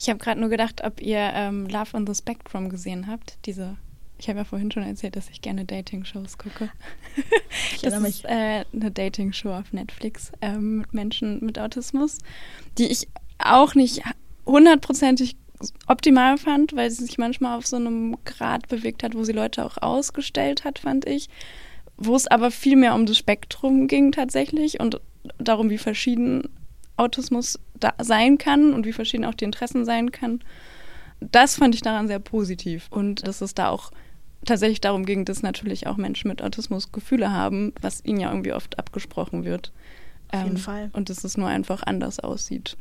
Ich 0.00 0.08
habe 0.08 0.18
gerade 0.18 0.40
nur 0.40 0.50
gedacht, 0.50 0.82
ob 0.84 1.00
ihr 1.00 1.18
ähm, 1.18 1.66
Love 1.66 1.96
on 1.96 2.06
the 2.06 2.14
Spectrum 2.14 2.68
gesehen 2.68 3.06
habt, 3.06 3.38
diese 3.46 3.76
ich 4.18 4.28
habe 4.28 4.38
ja 4.38 4.44
vorhin 4.44 4.70
schon 4.70 4.82
erzählt, 4.82 5.16
dass 5.16 5.28
ich 5.28 5.42
gerne 5.42 5.64
Dating-Shows 5.64 6.38
gucke. 6.38 6.70
Ich 7.74 7.82
das 7.82 7.98
mich. 8.00 8.16
ist 8.16 8.24
äh, 8.26 8.64
eine 8.72 8.90
Dating-Show 8.90 9.50
auf 9.50 9.72
Netflix 9.72 10.30
ähm, 10.42 10.78
mit 10.78 10.94
Menschen 10.94 11.44
mit 11.44 11.58
Autismus, 11.58 12.18
die 12.78 12.86
ich 12.86 13.08
auch 13.38 13.74
nicht 13.74 14.02
hundertprozentig 14.44 15.36
optimal 15.86 16.36
fand, 16.38 16.76
weil 16.76 16.90
sie 16.90 17.04
sich 17.04 17.18
manchmal 17.18 17.56
auf 17.56 17.66
so 17.66 17.76
einem 17.76 18.16
Grad 18.24 18.68
bewegt 18.68 19.02
hat, 19.02 19.14
wo 19.14 19.24
sie 19.24 19.32
Leute 19.32 19.64
auch 19.64 19.78
ausgestellt 19.78 20.64
hat, 20.64 20.78
fand 20.78 21.06
ich. 21.06 21.28
Wo 21.96 22.14
es 22.14 22.26
aber 22.26 22.50
viel 22.50 22.76
mehr 22.76 22.94
um 22.94 23.06
das 23.06 23.16
Spektrum 23.16 23.88
ging 23.88 24.12
tatsächlich 24.12 24.80
und 24.80 25.00
darum, 25.38 25.70
wie 25.70 25.78
verschieden 25.78 26.50
Autismus 26.96 27.58
da 27.78 27.94
sein 27.98 28.38
kann 28.38 28.72
und 28.72 28.86
wie 28.86 28.92
verschieden 28.92 29.24
auch 29.24 29.34
die 29.34 29.44
Interessen 29.44 29.84
sein 29.84 30.12
kann. 30.12 30.40
Das 31.20 31.56
fand 31.56 31.74
ich 31.74 31.82
daran 31.82 32.08
sehr 32.08 32.18
positiv 32.18 32.88
und 32.90 33.26
dass 33.26 33.40
es 33.40 33.54
da 33.54 33.68
auch 33.68 33.90
tatsächlich 34.44 34.80
darum 34.80 35.04
ging, 35.06 35.24
dass 35.24 35.42
natürlich 35.42 35.86
auch 35.86 35.96
Menschen 35.96 36.28
mit 36.28 36.42
Autismus 36.42 36.92
Gefühle 36.92 37.32
haben, 37.32 37.72
was 37.80 38.04
ihnen 38.04 38.20
ja 38.20 38.30
irgendwie 38.30 38.52
oft 38.52 38.78
abgesprochen 38.78 39.44
wird. 39.44 39.72
Auf 40.30 40.42
jeden 40.42 40.56
Ähm, 40.56 40.62
Fall. 40.62 40.90
Und 40.92 41.08
dass 41.08 41.24
es 41.24 41.36
nur 41.36 41.48
einfach 41.48 41.82
anders 41.82 42.20
aussieht. 42.20 42.76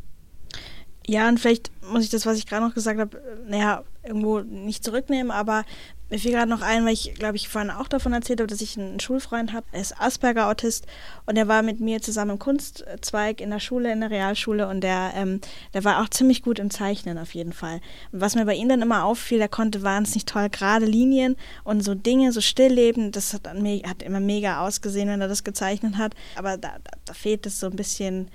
Ja, 1.08 1.28
und 1.28 1.40
vielleicht 1.40 1.72
muss 1.92 2.04
ich 2.04 2.10
das, 2.10 2.26
was 2.26 2.38
ich 2.38 2.48
gerade 2.48 2.66
noch 2.66 2.74
gesagt 2.74 3.00
habe, 3.00 3.22
naja, 3.48 3.84
irgendwo 4.04 4.40
nicht 4.40 4.84
zurücknehmen, 4.84 5.32
aber 5.32 5.64
mir 6.10 6.20
fiel 6.20 6.32
gerade 6.32 6.50
noch 6.50 6.62
ein, 6.62 6.86
weil 6.86 6.94
ich, 6.94 7.16
glaube 7.16 7.36
ich, 7.36 7.50
vorhin 7.50 7.72
auch 7.72 7.88
davon 7.88 8.14
erzählt 8.14 8.40
habe, 8.40 8.48
dass 8.48 8.62
ich 8.62 8.78
einen 8.78 9.00
Schulfreund 9.00 9.54
habe. 9.54 9.66
Er 9.72 9.82
ist 9.82 10.00
Asperger-Autist 10.00 10.86
und 11.26 11.36
er 11.36 11.48
war 11.48 11.64
mit 11.64 11.80
mir 11.80 12.02
zusammen 12.02 12.32
im 12.32 12.40
Kunstzweig 12.40 13.42
in 13.42 13.50
der 13.50 13.60
Schule, 13.60 13.92
in 13.92 14.02
der 14.02 14.12
Realschule 14.12 14.68
und 14.68 14.82
der, 14.82 15.14
ähm, 15.16 15.42
der 15.74 15.84
war 15.84 16.02
auch 16.04 16.10
ziemlich 16.10 16.44
gut 16.44 16.60
im 16.60 16.70
Zeichnen 16.70 17.18
auf 17.18 17.34
jeden 17.34 17.54
Fall. 17.54 17.82
Und 18.12 18.22
was 18.22 18.36
mir 18.36 18.46
bei 18.46 18.54
ihm 18.54 18.70
dann 18.70 18.84
immer 18.84 19.04
auffiel, 19.04 19.42
er 19.42 19.50
konnte 19.50 19.82
wahnsinnig 19.82 20.26
toll 20.26 20.50
gerade 20.50 20.86
Linien 20.86 21.36
und 21.64 21.82
so 21.82 21.96
Dinge, 21.96 22.32
so 22.32 22.42
stillleben, 22.42 23.12
das 23.12 23.34
hat, 23.34 23.48
hat 23.48 24.04
immer 24.04 24.20
mega 24.20 24.66
ausgesehen, 24.66 25.10
wenn 25.10 25.22
er 25.22 25.28
das 25.28 25.44
gezeichnet 25.44 25.98
hat. 25.98 26.14
Aber 26.36 26.58
da, 26.58 26.76
da 27.06 27.14
fehlt 27.14 27.48
es 27.48 27.60
so 27.60 27.68
ein 27.68 27.76
bisschen, 27.76 28.30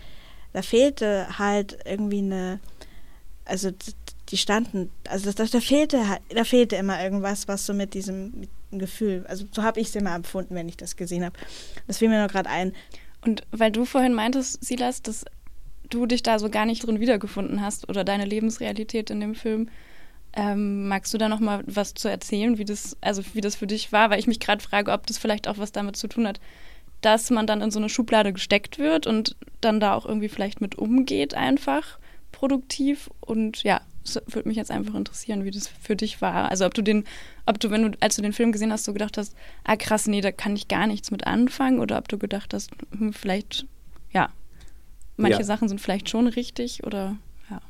da 0.52 0.62
fehlte 0.62 1.38
halt 1.38 1.78
irgendwie 1.84 2.18
eine, 2.18 2.60
also 3.44 3.70
die 4.28 4.36
standen, 4.36 4.90
also 5.08 5.30
das, 5.30 5.50
da 5.50 5.60
fehlte 5.60 5.98
da 6.28 6.44
fehlte 6.44 6.76
immer 6.76 7.02
irgendwas, 7.02 7.48
was 7.48 7.66
so 7.66 7.74
mit 7.74 7.94
diesem 7.94 8.32
mit 8.40 8.50
dem 8.70 8.78
Gefühl, 8.78 9.24
also 9.28 9.46
so 9.50 9.62
habe 9.62 9.80
ich 9.80 9.88
es 9.88 9.96
immer 9.96 10.14
empfunden, 10.14 10.54
wenn 10.54 10.68
ich 10.68 10.76
das 10.76 10.96
gesehen 10.96 11.24
habe. 11.24 11.38
Das 11.86 11.98
fiel 11.98 12.08
mir 12.08 12.18
nur 12.18 12.28
gerade 12.28 12.48
ein. 12.48 12.72
Und 13.24 13.42
weil 13.50 13.72
du 13.72 13.84
vorhin 13.84 14.14
meintest, 14.14 14.64
Silas, 14.64 15.02
dass 15.02 15.24
du 15.90 16.06
dich 16.06 16.22
da 16.22 16.38
so 16.38 16.48
gar 16.48 16.66
nicht 16.66 16.86
drin 16.86 17.00
wiedergefunden 17.00 17.60
hast 17.60 17.88
oder 17.88 18.04
deine 18.04 18.24
Lebensrealität 18.24 19.10
in 19.10 19.20
dem 19.20 19.34
Film, 19.34 19.68
ähm, 20.32 20.86
magst 20.86 21.12
du 21.12 21.18
da 21.18 21.28
noch 21.28 21.40
mal 21.40 21.62
was 21.66 21.94
zu 21.94 22.08
erzählen, 22.08 22.56
wie 22.58 22.64
das, 22.64 22.96
also 23.00 23.22
wie 23.32 23.40
das 23.40 23.56
für 23.56 23.66
dich 23.66 23.90
war? 23.92 24.10
Weil 24.10 24.20
ich 24.20 24.28
mich 24.28 24.38
gerade 24.38 24.62
frage, 24.62 24.92
ob 24.92 25.06
das 25.06 25.18
vielleicht 25.18 25.48
auch 25.48 25.58
was 25.58 25.72
damit 25.72 25.96
zu 25.96 26.06
tun 26.06 26.26
hat, 26.26 26.40
dass 27.00 27.30
man 27.30 27.46
dann 27.46 27.60
in 27.62 27.70
so 27.70 27.78
eine 27.78 27.88
Schublade 27.88 28.32
gesteckt 28.32 28.78
wird 28.78 29.06
und 29.06 29.36
dann 29.60 29.80
da 29.80 29.94
auch 29.94 30.06
irgendwie 30.06 30.28
vielleicht 30.28 30.60
mit 30.60 30.76
umgeht 30.76 31.34
einfach 31.34 31.98
produktiv 32.32 33.10
und 33.20 33.62
ja, 33.62 33.80
es 34.04 34.20
würde 34.26 34.48
mich 34.48 34.56
jetzt 34.56 34.70
einfach 34.70 34.94
interessieren, 34.94 35.44
wie 35.44 35.50
das 35.50 35.68
für 35.68 35.96
dich 35.96 36.22
war. 36.22 36.50
Also 36.50 36.64
ob 36.66 36.74
du 36.74 36.82
den, 36.82 37.04
ob 37.46 37.60
du, 37.60 37.70
wenn 37.70 37.90
du, 37.92 37.98
als 38.00 38.16
du 38.16 38.22
den 38.22 38.32
Film 38.32 38.52
gesehen 38.52 38.72
hast, 38.72 38.84
so 38.84 38.92
gedacht 38.92 39.18
hast, 39.18 39.34
ah 39.64 39.76
krass, 39.76 40.06
nee, 40.06 40.20
da 40.20 40.32
kann 40.32 40.56
ich 40.56 40.68
gar 40.68 40.86
nichts 40.86 41.10
mit 41.10 41.26
anfangen 41.26 41.80
oder 41.80 41.98
ob 41.98 42.08
du 42.08 42.18
gedacht 42.18 42.54
hast, 42.54 42.70
hm, 42.96 43.12
vielleicht, 43.12 43.66
ja, 44.12 44.30
manche 45.16 45.40
Ja. 45.40 45.44
Sachen 45.44 45.68
sind 45.68 45.80
vielleicht 45.80 46.08
schon 46.08 46.26
richtig 46.28 46.84
oder 46.84 47.16
ja. 47.50 47.60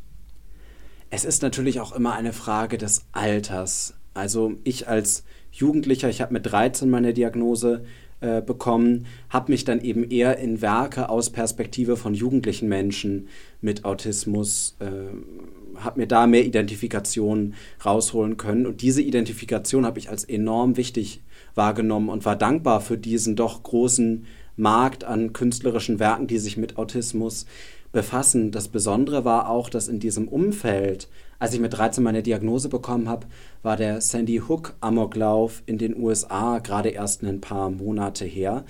Es 1.11 1.25
ist 1.25 1.43
natürlich 1.43 1.81
auch 1.81 1.93
immer 1.93 2.15
eine 2.15 2.33
Frage 2.33 2.79
des 2.79 3.07
Alters. 3.13 3.95
Also 4.15 4.53
ich 4.65 4.89
als 4.89 5.25
Jugendlicher, 5.53 6.09
ich 6.09 6.21
habe 6.21 6.33
mit 6.33 6.47
13 6.47 6.89
meine 6.89 7.13
Diagnose 7.13 7.85
äh, 8.21 8.43
bekommen, 8.43 9.07
habe 9.31 9.53
mich 9.53 9.65
dann 9.65 9.81
eben 9.81 10.05
eher 10.11 10.39
in 10.39 10.61
Werke 10.61 11.09
aus 11.09 11.31
Perspektive 11.31 11.97
von 11.97 12.15
jugendlichen 12.15 12.69
Menschen 12.69 13.29
mit 13.61 13.85
Autismus, 13.85 14.77
äh, 14.81 15.81
habe 15.81 16.01
mir 16.01 16.07
da 16.07 16.27
mehr 16.27 16.45
Identifikation 16.45 17.55
rausholen 17.85 18.37
können. 18.37 18.67
Und 18.67 18.83
diese 18.83 19.01
Identifikation 19.01 19.87
habe 19.87 19.99
ich 19.99 20.11
als 20.11 20.25
enorm 20.25 20.77
wichtig 20.77 21.23
wahrgenommen 21.55 22.11
und 22.11 22.25
war 22.25 22.37
dankbar 22.37 22.81
für 22.81 22.99
diesen 22.99 23.37
doch 23.37 23.63
großen 23.63 24.27
Markt 24.57 25.05
an 25.05 25.33
künstlerischen 25.33 25.99
Werken, 25.99 26.27
die 26.27 26.39
sich 26.39 26.57
mit 26.57 26.77
Autismus 26.77 27.47
befassen. 27.93 28.51
Das 28.51 28.69
Besondere 28.69 29.25
war 29.25 29.49
auch, 29.49 29.69
dass 29.69 29.89
in 29.89 30.01
diesem 30.01 30.29
Umfeld, 30.29 31.09
als 31.39 31.55
ich 31.55 31.61
mit 31.61 31.73
13 31.73 32.03
meine 32.03 32.23
Diagnose 32.23 32.69
bekommen 32.69 33.09
habe, 33.09 33.27
war 33.63 33.77
der 33.77 34.01
Sandy 34.01 34.43
Hook 34.47 34.75
Amoklauf 34.81 35.63
in 35.67 35.79
den 35.79 36.01
USA 36.01 36.59
gerade 36.59 36.91
erst 36.91 37.23
ein 37.23 37.41
paar 37.41 37.71
Monate 37.71 38.25
her. 38.25 38.65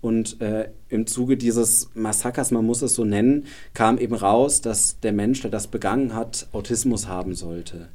Und 0.00 0.40
äh, 0.40 0.70
im 0.88 1.06
Zuge 1.06 1.36
dieses 1.36 1.90
Massakers, 1.94 2.52
man 2.52 2.64
muss 2.64 2.82
es 2.82 2.94
so 2.94 3.04
nennen, 3.04 3.46
kam 3.74 3.98
eben 3.98 4.14
raus, 4.14 4.60
dass 4.60 5.00
der 5.00 5.12
Mensch, 5.12 5.42
der 5.42 5.50
das 5.50 5.66
begangen 5.66 6.14
hat, 6.14 6.46
Autismus 6.52 7.08
haben 7.08 7.34
sollte. 7.34 7.88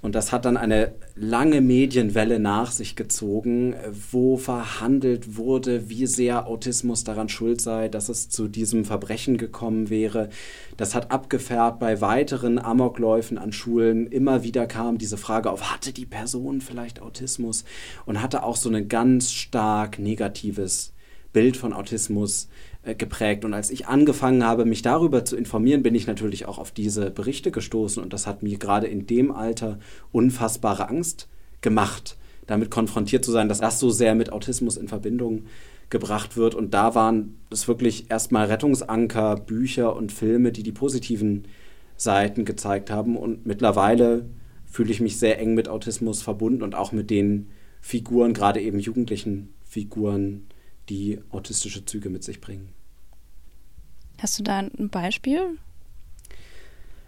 Und 0.00 0.14
das 0.14 0.30
hat 0.30 0.44
dann 0.44 0.56
eine 0.56 0.92
lange 1.16 1.60
Medienwelle 1.60 2.38
nach 2.38 2.70
sich 2.70 2.94
gezogen, 2.94 3.74
wo 4.12 4.36
verhandelt 4.36 5.36
wurde, 5.36 5.88
wie 5.88 6.06
sehr 6.06 6.46
Autismus 6.46 7.02
daran 7.02 7.28
schuld 7.28 7.60
sei, 7.60 7.88
dass 7.88 8.08
es 8.08 8.28
zu 8.28 8.46
diesem 8.46 8.84
Verbrechen 8.84 9.38
gekommen 9.38 9.90
wäre. 9.90 10.28
Das 10.76 10.94
hat 10.94 11.10
abgefärbt 11.10 11.80
bei 11.80 12.00
weiteren 12.00 12.60
Amokläufen 12.60 13.38
an 13.38 13.50
Schulen. 13.50 14.06
Immer 14.06 14.44
wieder 14.44 14.68
kam 14.68 14.98
diese 14.98 15.16
Frage 15.16 15.50
auf, 15.50 15.72
hatte 15.72 15.92
die 15.92 16.06
Person 16.06 16.60
vielleicht 16.60 17.02
Autismus? 17.02 17.64
Und 18.06 18.22
hatte 18.22 18.44
auch 18.44 18.56
so 18.56 18.70
ein 18.70 18.86
ganz 18.88 19.32
stark 19.32 19.98
negatives 19.98 20.92
Bild 21.32 21.56
von 21.56 21.72
Autismus 21.72 22.48
geprägt. 22.94 23.44
Und 23.44 23.54
als 23.54 23.70
ich 23.70 23.86
angefangen 23.86 24.44
habe, 24.44 24.64
mich 24.64 24.82
darüber 24.82 25.24
zu 25.24 25.36
informieren, 25.36 25.82
bin 25.82 25.94
ich 25.94 26.06
natürlich 26.06 26.46
auch 26.46 26.58
auf 26.58 26.70
diese 26.70 27.10
Berichte 27.10 27.50
gestoßen. 27.50 28.02
Und 28.02 28.12
das 28.12 28.26
hat 28.26 28.42
mir 28.42 28.58
gerade 28.58 28.86
in 28.86 29.06
dem 29.06 29.30
Alter 29.30 29.78
unfassbare 30.12 30.88
Angst 30.88 31.28
gemacht, 31.60 32.16
damit 32.46 32.70
konfrontiert 32.70 33.24
zu 33.24 33.32
sein, 33.32 33.48
dass 33.48 33.60
das 33.60 33.78
so 33.80 33.90
sehr 33.90 34.14
mit 34.14 34.32
Autismus 34.32 34.76
in 34.76 34.88
Verbindung 34.88 35.44
gebracht 35.90 36.36
wird. 36.36 36.54
Und 36.54 36.74
da 36.74 36.94
waren 36.94 37.38
es 37.50 37.68
wirklich 37.68 38.10
erstmal 38.10 38.46
Rettungsanker, 38.46 39.36
Bücher 39.36 39.96
und 39.96 40.12
Filme, 40.12 40.52
die 40.52 40.62
die 40.62 40.72
positiven 40.72 41.44
Seiten 41.96 42.44
gezeigt 42.44 42.90
haben. 42.90 43.16
Und 43.16 43.46
mittlerweile 43.46 44.26
fühle 44.66 44.90
ich 44.90 45.00
mich 45.00 45.18
sehr 45.18 45.38
eng 45.38 45.54
mit 45.54 45.68
Autismus 45.68 46.22
verbunden 46.22 46.62
und 46.62 46.74
auch 46.74 46.92
mit 46.92 47.10
den 47.10 47.48
Figuren, 47.80 48.34
gerade 48.34 48.60
eben 48.60 48.78
jugendlichen 48.78 49.54
Figuren, 49.64 50.46
die 50.88 51.20
autistische 51.30 51.84
Züge 51.84 52.10
mit 52.10 52.24
sich 52.24 52.40
bringen. 52.40 52.68
Hast 54.18 54.38
du 54.38 54.42
da 54.42 54.58
ein 54.58 54.88
Beispiel? 54.90 55.58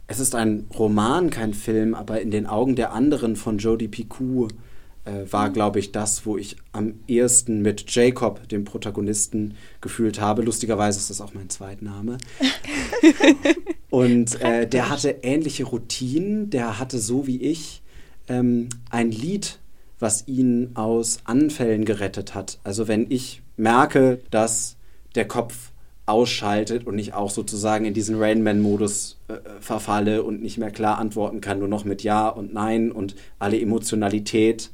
Es 0.06 0.20
ist 0.20 0.34
ein 0.34 0.66
Roman, 0.76 1.30
kein 1.30 1.54
Film, 1.54 1.94
aber 1.94 2.20
in 2.20 2.30
den 2.30 2.46
Augen 2.46 2.76
der 2.76 2.92
anderen 2.92 3.36
von 3.36 3.58
Jodie 3.58 3.88
Picou 3.88 4.48
äh, 5.04 5.30
war, 5.30 5.50
glaube 5.50 5.78
ich, 5.78 5.92
das, 5.92 6.26
wo 6.26 6.36
ich 6.36 6.56
am 6.72 6.94
ehesten 7.06 7.62
mit 7.62 7.90
Jacob, 7.94 8.48
dem 8.48 8.64
Protagonisten, 8.64 9.54
gefühlt 9.80 10.20
habe. 10.20 10.42
Lustigerweise 10.42 10.98
ist 10.98 11.10
das 11.10 11.20
auch 11.20 11.34
mein 11.34 11.48
Zweitname. 11.48 12.18
Und 13.90 14.40
äh, 14.40 14.68
der 14.68 14.88
hatte 14.88 15.16
ähnliche 15.22 15.64
Routinen. 15.64 16.50
Der 16.50 16.78
hatte 16.78 16.98
so 16.98 17.26
wie 17.26 17.40
ich 17.40 17.82
ähm, 18.28 18.68
ein 18.90 19.10
Lied, 19.10 19.58
was 19.98 20.28
ihn 20.28 20.70
aus 20.74 21.20
Anfällen 21.24 21.84
gerettet 21.84 22.34
hat. 22.34 22.58
Also 22.62 22.88
wenn 22.88 23.10
ich 23.10 23.42
merke, 23.56 24.20
dass 24.30 24.76
der 25.14 25.26
Kopf 25.26 25.69
ausschaltet 26.10 26.86
und 26.86 26.98
ich 26.98 27.14
auch 27.14 27.30
sozusagen 27.30 27.84
in 27.84 27.94
diesen 27.94 28.16
Rainman-Modus 28.16 29.18
äh, 29.28 29.34
verfalle 29.60 30.22
und 30.22 30.42
nicht 30.42 30.58
mehr 30.58 30.70
klar 30.70 30.98
antworten 30.98 31.40
kann, 31.40 31.60
nur 31.60 31.68
noch 31.68 31.84
mit 31.84 32.02
Ja 32.02 32.28
und 32.28 32.52
Nein 32.52 32.92
und 32.92 33.14
alle 33.38 33.60
Emotionalität 33.60 34.70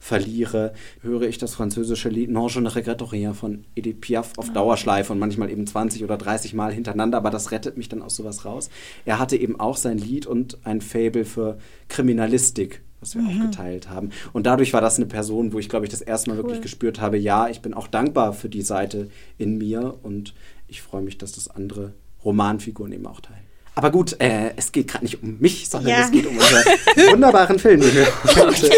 verliere, 0.00 0.72
höre 1.02 1.22
ich 1.22 1.38
das 1.38 1.54
französische 1.54 2.08
Lied 2.08 2.30
Non, 2.30 2.48
je 2.48 2.60
ne 2.60 2.74
regrette 2.74 3.12
rien 3.12 3.34
von 3.34 3.64
Edith 3.76 4.00
Piaf 4.00 4.32
auf 4.38 4.50
Dauerschleife 4.50 5.12
und 5.12 5.18
manchmal 5.18 5.50
eben 5.50 5.66
20 5.66 6.02
oder 6.02 6.16
30 6.16 6.54
Mal 6.54 6.72
hintereinander, 6.72 7.18
aber 7.18 7.30
das 7.30 7.52
rettet 7.52 7.76
mich 7.76 7.90
dann 7.90 8.02
aus 8.02 8.16
sowas 8.16 8.44
raus. 8.46 8.70
Er 9.04 9.18
hatte 9.18 9.36
eben 9.36 9.60
auch 9.60 9.76
sein 9.76 9.98
Lied 9.98 10.26
und 10.26 10.58
ein 10.64 10.80
Fable 10.80 11.26
für 11.26 11.58
Kriminalistik, 11.88 12.82
was 13.00 13.14
wir 13.14 13.22
auch 13.22 13.40
geteilt 13.50 13.88
haben. 13.88 14.10
Und 14.32 14.46
dadurch 14.46 14.72
war 14.72 14.80
das 14.80 14.96
eine 14.96 15.06
Person, 15.06 15.52
wo 15.52 15.58
ich, 15.58 15.68
glaube 15.68 15.86
ich, 15.86 15.90
das 15.90 16.00
erste 16.02 16.30
Mal 16.30 16.36
wirklich 16.36 16.60
gespürt 16.60 17.00
habe, 17.00 17.16
ja, 17.18 17.48
ich 17.48 17.60
bin 17.60 17.74
auch 17.74 17.86
dankbar 17.88 18.32
für 18.32 18.48
die 18.48 18.62
Seite 18.62 19.08
in 19.38 19.58
mir 19.58 19.96
und 20.02 20.34
ich 20.68 20.82
freue 20.82 21.02
mich, 21.02 21.18
dass 21.18 21.32
das 21.32 21.48
andere 21.48 21.92
Romanfiguren 22.24 22.92
eben 22.92 23.06
auch 23.06 23.20
teilen. 23.20 23.40
Aber 23.74 23.90
gut, 23.90 24.20
äh, 24.20 24.52
es 24.56 24.72
geht 24.72 24.88
gerade 24.88 25.04
nicht 25.04 25.22
um 25.22 25.38
mich, 25.38 25.68
sondern 25.68 25.92
Ja. 25.92 26.04
es 26.04 26.10
geht 26.10 26.26
um 26.26 26.36
unseren 26.36 26.64
wunderbaren 27.12 27.58
Film, 27.58 27.80
den 27.80 27.94
wir 27.94 28.06
heute, 28.36 28.70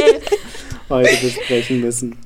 heute 0.88 1.16
besprechen 1.26 1.80
müssen. 1.80 2.16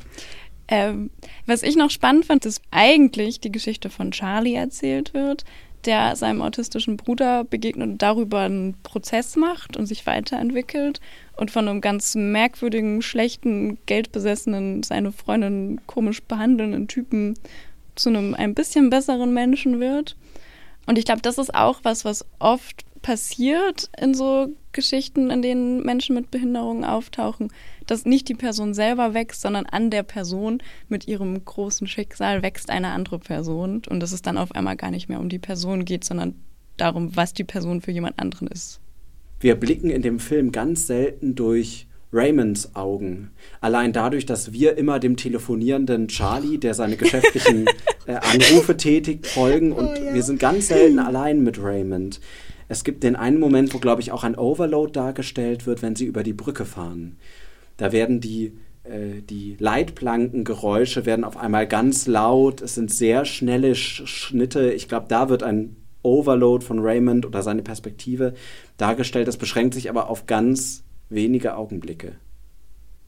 Ähm, 0.68 1.10
was 1.46 1.62
ich 1.62 1.76
noch 1.76 1.90
spannend 1.90 2.26
fand, 2.26 2.44
ist 2.44 2.60
eigentlich 2.70 3.40
die 3.40 3.52
Geschichte 3.52 3.88
von 3.88 4.10
Charlie 4.10 4.54
erzählt 4.54 5.14
wird, 5.14 5.44
der 5.84 6.16
seinem 6.16 6.42
autistischen 6.42 6.96
Bruder 6.96 7.44
begegnet 7.44 7.88
und 7.88 8.02
darüber 8.02 8.40
einen 8.40 8.74
Prozess 8.82 9.36
macht 9.36 9.76
und 9.76 9.86
sich 9.86 10.04
weiterentwickelt 10.06 11.00
und 11.36 11.50
von 11.50 11.68
einem 11.68 11.80
ganz 11.80 12.14
merkwürdigen, 12.14 13.02
schlechten, 13.02 13.78
geldbesessenen, 13.86 14.82
seine 14.82 15.12
Freundin 15.12 15.80
komisch 15.86 16.22
behandelnden 16.22 16.88
Typen 16.88 17.34
zu 17.94 18.08
einem 18.08 18.34
ein 18.34 18.54
bisschen 18.54 18.90
besseren 18.90 19.32
Menschen 19.32 19.80
wird. 19.80 20.16
Und 20.86 20.98
ich 20.98 21.04
glaube, 21.04 21.22
das 21.22 21.38
ist 21.38 21.54
auch 21.54 21.80
was, 21.82 22.04
was 22.04 22.24
oft 22.38 22.84
passiert 23.02 23.90
in 24.00 24.14
so 24.14 24.48
Geschichten, 24.72 25.30
in 25.30 25.42
denen 25.42 25.82
Menschen 25.82 26.14
mit 26.14 26.30
Behinderungen 26.30 26.84
auftauchen, 26.84 27.52
dass 27.86 28.04
nicht 28.04 28.28
die 28.28 28.34
Person 28.34 28.74
selber 28.74 29.14
wächst, 29.14 29.42
sondern 29.42 29.66
an 29.66 29.90
der 29.90 30.02
Person 30.02 30.62
mit 30.88 31.06
ihrem 31.06 31.44
großen 31.44 31.86
Schicksal 31.86 32.42
wächst 32.42 32.68
eine 32.68 32.88
andere 32.88 33.18
Person 33.18 33.82
und 33.88 34.00
dass 34.00 34.12
es 34.12 34.22
dann 34.22 34.38
auf 34.38 34.52
einmal 34.52 34.76
gar 34.76 34.90
nicht 34.90 35.08
mehr 35.08 35.20
um 35.20 35.28
die 35.28 35.38
Person 35.38 35.84
geht, 35.84 36.04
sondern 36.04 36.34
darum, 36.76 37.14
was 37.14 37.32
die 37.32 37.44
Person 37.44 37.80
für 37.80 37.92
jemand 37.92 38.18
anderen 38.18 38.48
ist. 38.48 38.80
Wir 39.40 39.54
blicken 39.54 39.90
in 39.90 40.02
dem 40.02 40.18
Film 40.18 40.52
ganz 40.52 40.86
selten 40.86 41.34
durch 41.34 41.86
Raymonds 42.12 42.74
Augen. 42.74 43.30
Allein 43.60 43.92
dadurch, 43.92 44.26
dass 44.26 44.52
wir 44.52 44.78
immer 44.78 44.98
dem 44.98 45.16
telefonierenden 45.16 46.08
Charlie, 46.08 46.58
der 46.58 46.74
seine 46.74 46.96
geschäftlichen 46.96 47.66
äh, 48.06 48.14
Anrufe 48.14 48.76
tätigt, 48.76 49.26
folgen 49.26 49.72
und 49.72 49.88
oh, 49.88 49.94
ja. 49.94 50.14
wir 50.14 50.22
sind 50.22 50.40
ganz 50.40 50.68
selten 50.68 50.98
allein 50.98 51.42
mit 51.42 51.62
Raymond. 51.62 52.20
Es 52.68 52.84
gibt 52.84 53.04
den 53.04 53.16
einen 53.16 53.38
Moment, 53.38 53.74
wo, 53.74 53.78
glaube 53.78 54.00
ich, 54.00 54.10
auch 54.10 54.24
ein 54.24 54.36
Overload 54.36 54.92
dargestellt 54.92 55.66
wird, 55.66 55.82
wenn 55.82 55.94
sie 55.94 56.06
über 56.06 56.22
die 56.22 56.32
Brücke 56.32 56.64
fahren. 56.64 57.16
Da 57.76 57.92
werden 57.92 58.20
die, 58.20 58.54
äh, 58.84 59.20
die 59.22 59.56
Leitplankengeräusche 59.58 61.06
werden 61.06 61.24
auf 61.24 61.36
einmal 61.36 61.68
ganz 61.68 62.06
laut. 62.06 62.62
Es 62.62 62.74
sind 62.74 62.90
sehr 62.90 63.24
schnelle 63.24 63.74
Sch 63.74 64.06
Schnitte. 64.06 64.72
Ich 64.72 64.88
glaube, 64.88 65.06
da 65.08 65.28
wird 65.28 65.42
ein 65.42 65.76
Overload 66.06 66.64
von 66.64 66.78
Raymond 66.78 67.26
oder 67.26 67.42
seine 67.42 67.62
Perspektive 67.62 68.34
dargestellt. 68.76 69.26
Das 69.26 69.36
beschränkt 69.36 69.74
sich 69.74 69.90
aber 69.90 70.08
auf 70.08 70.26
ganz 70.26 70.84
wenige 71.08 71.56
Augenblicke. 71.56 72.16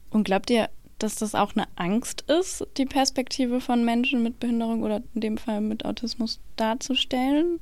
Und 0.09 0.25
glaubt 0.25 0.49
ihr, 0.49 0.69
dass 0.99 1.15
das 1.15 1.33
auch 1.33 1.55
eine 1.55 1.67
Angst 1.75 2.25
ist, 2.27 2.67
die 2.77 2.85
Perspektive 2.85 3.61
von 3.61 3.85
Menschen 3.85 4.21
mit 4.21 4.39
Behinderung 4.39 4.83
oder 4.83 5.01
in 5.15 5.21
dem 5.21 5.37
Fall 5.37 5.61
mit 5.61 5.85
Autismus 5.85 6.41
darzustellen? 6.57 7.59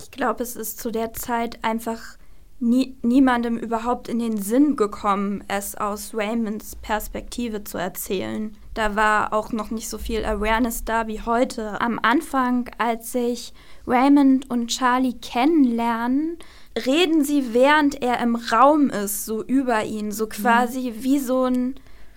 Ich 0.00 0.10
glaube, 0.10 0.42
es 0.42 0.56
ist 0.56 0.80
zu 0.80 0.90
der 0.90 1.12
Zeit 1.12 1.62
einfach 1.62 2.16
nie, 2.58 2.96
niemandem 3.02 3.58
überhaupt 3.58 4.08
in 4.08 4.18
den 4.18 4.40
Sinn 4.40 4.76
gekommen, 4.76 5.44
es 5.48 5.74
aus 5.74 6.12
Raymonds 6.14 6.76
Perspektive 6.76 7.64
zu 7.64 7.78
erzählen. 7.78 8.56
Da 8.74 8.96
war 8.96 9.32
auch 9.32 9.52
noch 9.52 9.70
nicht 9.70 9.88
so 9.88 9.98
viel 9.98 10.24
Awareness 10.24 10.84
da 10.84 11.06
wie 11.06 11.20
heute. 11.20 11.80
Am 11.80 11.98
Anfang, 12.02 12.68
als 12.78 13.12
sich 13.12 13.52
Raymond 13.86 14.50
und 14.50 14.68
Charlie 14.68 15.14
kennenlernen, 15.14 16.38
reden 16.86 17.24
sie, 17.24 17.54
während 17.54 18.02
er 18.02 18.20
im 18.20 18.36
Raum 18.36 18.90
ist, 18.90 19.24
so 19.26 19.42
über 19.42 19.84
ihn, 19.84 20.12
so 20.12 20.26
quasi 20.26 20.90
mhm. 20.90 21.02
wie 21.02 21.18
so 21.18 21.44
ein 21.44 21.74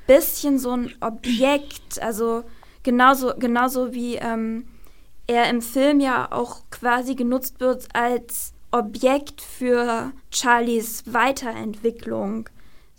bisschen 0.08 0.58
so 0.58 0.72
ein 0.72 0.92
Objekt, 1.02 2.02
also 2.02 2.44
genauso, 2.84 3.34
genauso 3.38 3.94
wie 3.94 4.16
ähm, 4.16 4.68
er 5.28 5.50
im 5.50 5.62
Film 5.62 6.00
ja 6.00 6.32
auch 6.32 6.62
quasi 6.72 7.16
genutzt 7.16 7.60
wird 7.60 7.88
als 7.94 8.54
Objekt 8.72 9.42
für 9.42 10.12
Charlies 10.30 11.04
Weiterentwicklung. 11.08 12.50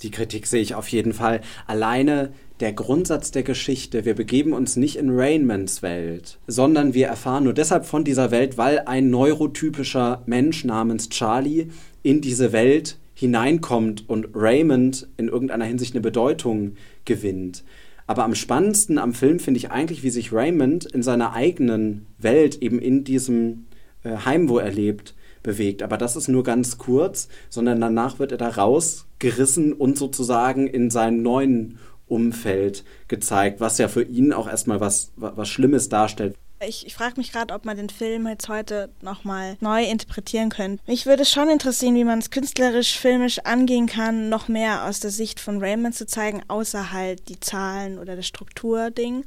Die 0.03 0.11
Kritik 0.11 0.47
sehe 0.47 0.63
ich 0.63 0.75
auf 0.75 0.89
jeden 0.89 1.13
Fall. 1.13 1.43
Alleine 1.67 2.33
der 2.59 2.73
Grundsatz 2.73 3.31
der 3.31 3.43
Geschichte, 3.43 4.05
wir 4.05 4.15
begeben 4.15 4.53
uns 4.53 4.77
nicht 4.77 4.97
in 4.97 5.11
Rainmans 5.11 5.83
Welt, 5.83 6.39
sondern 6.47 6.95
wir 6.95 7.07
erfahren 7.07 7.45
nur 7.45 7.55
deshalb 7.55 7.87
von 7.87 8.05
dieser 8.05 8.31
Welt, 8.31 8.59
weil 8.59 8.81
ein 8.81 9.11
neurotypischer 9.11 10.23
Mensch 10.27 10.65
namens 10.65 11.09
Charlie 11.09 11.69
in 12.03 12.21
diese 12.21 12.53
Welt 12.53 12.99
hineinkommt 13.15 14.09
und 14.09 14.29
Raymond 14.35 15.09
in 15.19 15.29
irgendeiner 15.29 15.67
Hinsicht 15.67 15.95
eine 15.95 16.01
Bedeutung 16.01 16.75
gewinnt. 17.05 17.65
Aber 18.07 18.25
am 18.25 18.35
spannendsten 18.35 18.99
am 18.99 19.15
Film 19.15 19.39
finde 19.39 19.59
ich 19.59 19.71
eigentlich, 19.71 20.03
wie 20.03 20.11
sich 20.11 20.33
Raymond 20.33 20.87
in 20.87 21.03
seiner 21.03 21.33
eigenen 21.33 22.07
Welt, 22.19 22.61
eben 22.61 22.81
in 22.81 23.05
diesem 23.05 23.67
äh, 24.03 24.17
Heim, 24.25 24.49
wo 24.49 24.59
er 24.59 24.73
lebt, 24.73 25.15
bewegt. 25.43 25.83
Aber 25.83 25.97
das 25.97 26.17
ist 26.17 26.29
nur 26.29 26.45
ganz 26.45 26.79
kurz, 26.79 27.29
sondern 27.49 27.81
danach 27.81 28.19
wird 28.19 28.33
er 28.33 28.39
da 28.39 28.49
rausgerissen 28.49 29.73
und 29.73 29.99
sozusagen 29.99 30.67
in 30.67 30.91
seinen 30.91 31.23
neuen 31.23 31.79
Umfeld 32.07 32.85
gezeigt, 33.09 33.61
was 33.61 33.79
ja 33.79 33.89
für 33.89 34.03
ihn 34.03 34.33
auch 34.33 34.49
erstmal 34.49 34.81
was, 34.81 35.13
was 35.17 35.49
Schlimmes 35.49 35.89
darstellt. 35.89 36.37
Ich, 36.63 36.87
ich 36.87 36.95
frage 36.95 37.15
mich 37.17 37.33
gerade, 37.33 37.55
ob 37.55 37.65
man 37.65 37.79
den 37.79 37.89
Film 37.89 38.27
jetzt 38.27 38.51
heute 38.51 38.91
nochmal 39.01 39.57
neu 39.61 39.83
interpretieren 39.85 40.51
könnte. 40.51 40.83
Mich 40.87 41.07
würde 41.07 41.25
schon 41.25 41.49
interessieren, 41.49 41.95
wie 41.95 42.05
man 42.05 42.19
es 42.19 42.29
künstlerisch, 42.29 42.99
filmisch 42.99 43.39
angehen 43.39 43.87
kann, 43.87 44.29
noch 44.29 44.49
mehr 44.49 44.85
aus 44.85 45.01
der 45.01 45.11
Sicht 45.11 45.41
von 45.41 45.63
Raymond 45.63 45.95
zu 45.95 46.07
zeigen, 46.07 46.43
außer 46.49 46.93
halt 46.93 47.31
die 47.31 47.41
Zahlen 47.41 47.99
oder 47.99 48.15
das 48.15 48.27
Strukturding. 48.27 49.25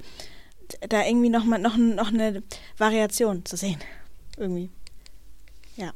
Da 0.87 1.03
irgendwie 1.03 1.29
noch 1.29 1.43
mal 1.43 1.57
noch, 1.57 1.75
noch 1.75 2.09
eine 2.09 2.43
Variation 2.77 3.43
zu 3.45 3.57
sehen. 3.57 3.79
Irgendwie. 4.37 4.69
Ja. 5.75 5.93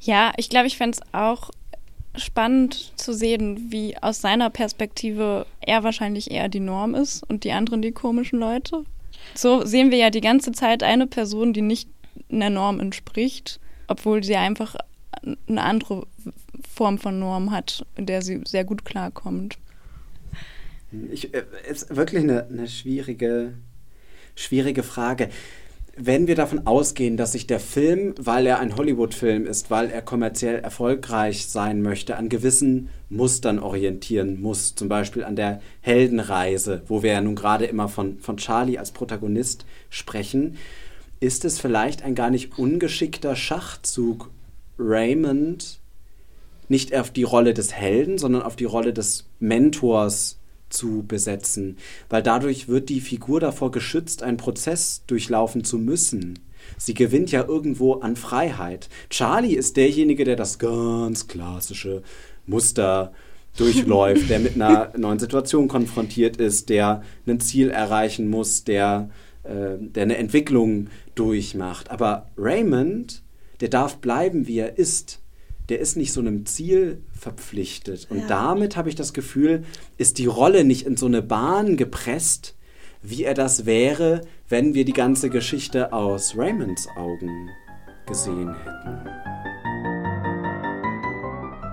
Ja, 0.00 0.32
ich 0.36 0.48
glaube, 0.48 0.66
ich 0.66 0.76
fände 0.76 0.98
es 0.98 1.14
auch 1.14 1.50
spannend 2.16 2.92
zu 2.96 3.12
sehen, 3.12 3.70
wie 3.70 3.96
aus 3.98 4.20
seiner 4.20 4.50
Perspektive 4.50 5.46
er 5.60 5.84
wahrscheinlich 5.84 6.30
eher 6.30 6.48
die 6.48 6.60
Norm 6.60 6.94
ist 6.94 7.22
und 7.28 7.44
die 7.44 7.52
anderen 7.52 7.82
die 7.82 7.92
komischen 7.92 8.38
Leute. 8.38 8.84
So 9.34 9.64
sehen 9.64 9.90
wir 9.90 9.98
ja 9.98 10.10
die 10.10 10.20
ganze 10.20 10.52
Zeit 10.52 10.82
eine 10.82 11.06
Person, 11.06 11.52
die 11.52 11.62
nicht 11.62 11.88
einer 12.30 12.50
Norm 12.50 12.80
entspricht, 12.80 13.60
obwohl 13.86 14.24
sie 14.24 14.36
einfach 14.36 14.76
eine 15.48 15.62
andere 15.62 16.06
Form 16.74 16.98
von 16.98 17.18
Norm 17.18 17.50
hat, 17.50 17.84
in 17.96 18.06
der 18.06 18.22
sie 18.22 18.40
sehr 18.46 18.64
gut 18.64 18.84
klarkommt. 18.84 19.58
Ich, 21.12 21.34
äh, 21.34 21.44
ist 21.68 21.94
wirklich 21.94 22.22
eine, 22.22 22.46
eine 22.46 22.68
schwierige, 22.68 23.54
schwierige 24.34 24.82
Frage 24.82 25.28
wenn 26.00 26.28
wir 26.28 26.36
davon 26.36 26.66
ausgehen, 26.66 27.16
dass 27.16 27.32
sich 27.32 27.46
der 27.46 27.58
Film, 27.58 28.14
weil 28.18 28.46
er 28.46 28.60
ein 28.60 28.76
Hollywood-Film 28.76 29.46
ist, 29.46 29.70
weil 29.70 29.90
er 29.90 30.00
kommerziell 30.00 30.60
erfolgreich 30.60 31.46
sein 31.46 31.82
möchte, 31.82 32.16
an 32.16 32.28
gewissen 32.28 32.88
Mustern 33.08 33.58
orientieren 33.58 34.40
muss, 34.40 34.74
zum 34.74 34.88
Beispiel 34.88 35.24
an 35.24 35.34
der 35.34 35.60
Heldenreise, 35.80 36.82
wo 36.86 37.02
wir 37.02 37.12
ja 37.12 37.20
nun 37.20 37.34
gerade 37.34 37.66
immer 37.66 37.88
von, 37.88 38.18
von 38.20 38.36
Charlie 38.36 38.78
als 38.78 38.92
Protagonist 38.92 39.66
sprechen, 39.90 40.56
ist 41.20 41.44
es 41.44 41.58
vielleicht 41.58 42.02
ein 42.02 42.14
gar 42.14 42.30
nicht 42.30 42.58
ungeschickter 42.58 43.34
Schachzug, 43.34 44.30
Raymond 44.78 45.80
nicht 46.68 46.94
auf 46.94 47.10
die 47.10 47.24
Rolle 47.24 47.54
des 47.54 47.72
Helden, 47.72 48.18
sondern 48.18 48.42
auf 48.42 48.54
die 48.54 48.66
Rolle 48.66 48.92
des 48.92 49.26
Mentors 49.40 50.38
zu 50.70 51.04
besetzen, 51.06 51.78
weil 52.08 52.22
dadurch 52.22 52.68
wird 52.68 52.88
die 52.88 53.00
Figur 53.00 53.40
davor 53.40 53.70
geschützt, 53.70 54.22
einen 54.22 54.36
Prozess 54.36 55.02
durchlaufen 55.06 55.64
zu 55.64 55.78
müssen. 55.78 56.38
Sie 56.76 56.94
gewinnt 56.94 57.30
ja 57.30 57.44
irgendwo 57.44 57.94
an 57.94 58.16
Freiheit. 58.16 58.88
Charlie 59.10 59.54
ist 59.54 59.76
derjenige, 59.76 60.24
der 60.24 60.36
das 60.36 60.58
ganz 60.58 61.26
klassische 61.28 62.02
Muster 62.46 63.12
durchläuft, 63.56 64.30
der 64.30 64.38
mit 64.38 64.54
einer 64.54 64.92
neuen 64.96 65.18
Situation 65.18 65.68
konfrontiert 65.68 66.36
ist, 66.36 66.68
der 66.68 67.02
ein 67.26 67.40
Ziel 67.40 67.70
erreichen 67.70 68.28
muss, 68.28 68.64
der, 68.64 69.10
äh, 69.44 69.78
der 69.78 70.04
eine 70.04 70.16
Entwicklung 70.16 70.88
durchmacht. 71.14 71.90
Aber 71.90 72.28
Raymond, 72.36 73.22
der 73.60 73.68
darf 73.68 73.96
bleiben, 73.96 74.46
wie 74.46 74.58
er 74.58 74.78
ist 74.78 75.20
der 75.68 75.80
ist 75.80 75.96
nicht 75.96 76.12
so 76.12 76.20
einem 76.20 76.46
Ziel 76.46 77.02
verpflichtet. 77.12 78.06
Und 78.10 78.20
ja. 78.20 78.26
damit 78.26 78.76
habe 78.76 78.88
ich 78.88 78.94
das 78.94 79.12
Gefühl, 79.12 79.64
ist 79.98 80.18
die 80.18 80.26
Rolle 80.26 80.64
nicht 80.64 80.86
in 80.86 80.96
so 80.96 81.06
eine 81.06 81.22
Bahn 81.22 81.76
gepresst, 81.76 82.54
wie 83.02 83.24
er 83.24 83.34
das 83.34 83.66
wäre, 83.66 84.22
wenn 84.48 84.74
wir 84.74 84.84
die 84.84 84.92
ganze 84.92 85.30
Geschichte 85.30 85.92
aus 85.92 86.36
Raymonds 86.36 86.88
Augen 86.96 87.50
gesehen 88.06 88.54
hätten. 88.64 89.08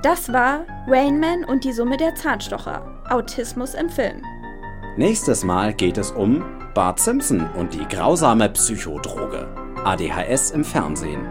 Das 0.03 0.31
war 0.31 0.65
Rainman 0.88 1.45
und 1.45 1.63
die 1.63 1.73
Summe 1.73 1.97
der 1.97 2.13
Zahnstocher. 2.13 3.03
Autismus 3.10 3.73
im 3.73 3.89
Film. 3.89 4.21
Nächstes 4.97 5.43
Mal 5.43 5.73
geht 5.73 5.97
es 5.97 6.12
um 6.12 6.43
Bart 6.75 6.99
Simpson 6.99 7.49
und 7.55 7.73
die 7.73 7.88
grausame 7.88 8.49
Psychodroge. 8.49 9.47
ADHS 9.84 10.51
im 10.51 10.63
Fernsehen. 10.63 11.25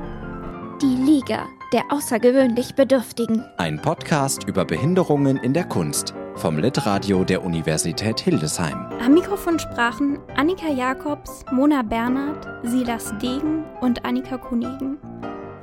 Die 0.82 0.96
Liga 0.96 1.46
der 1.74 1.90
außergewöhnlich 1.90 2.76
Bedürftigen. 2.76 3.44
Ein 3.56 3.82
Podcast 3.82 4.44
über 4.44 4.64
Behinderungen 4.64 5.36
in 5.38 5.52
der 5.52 5.64
Kunst 5.64 6.14
vom 6.36 6.56
Litradio 6.56 7.24
der 7.24 7.44
Universität 7.44 8.20
Hildesheim. 8.20 8.86
Am 9.04 9.12
Mikrofon 9.12 9.58
sprachen 9.58 10.20
Annika 10.36 10.68
Jakobs, 10.68 11.44
Mona 11.50 11.82
Bernhard, 11.82 12.46
Silas 12.62 13.12
Degen 13.20 13.64
und 13.80 14.04
Annika 14.04 14.38
Kunigen. 14.38 14.98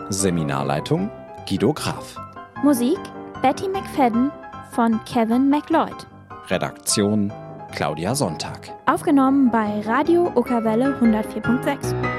Seminarleitung 0.09 1.09
Guido 1.47 1.71
Graf. 1.71 2.17
Musik 2.61 2.99
Betty 3.41 3.69
McFadden 3.69 4.31
von 4.71 4.99
Kevin 5.05 5.49
McLeod. 5.49 6.07
Redaktion 6.49 7.31
Claudia 7.73 8.15
Sonntag. 8.15 8.73
Aufgenommen 8.85 9.49
bei 9.49 9.79
Radio 9.85 10.29
Okerwelle 10.35 10.93
104.6. 10.99 12.10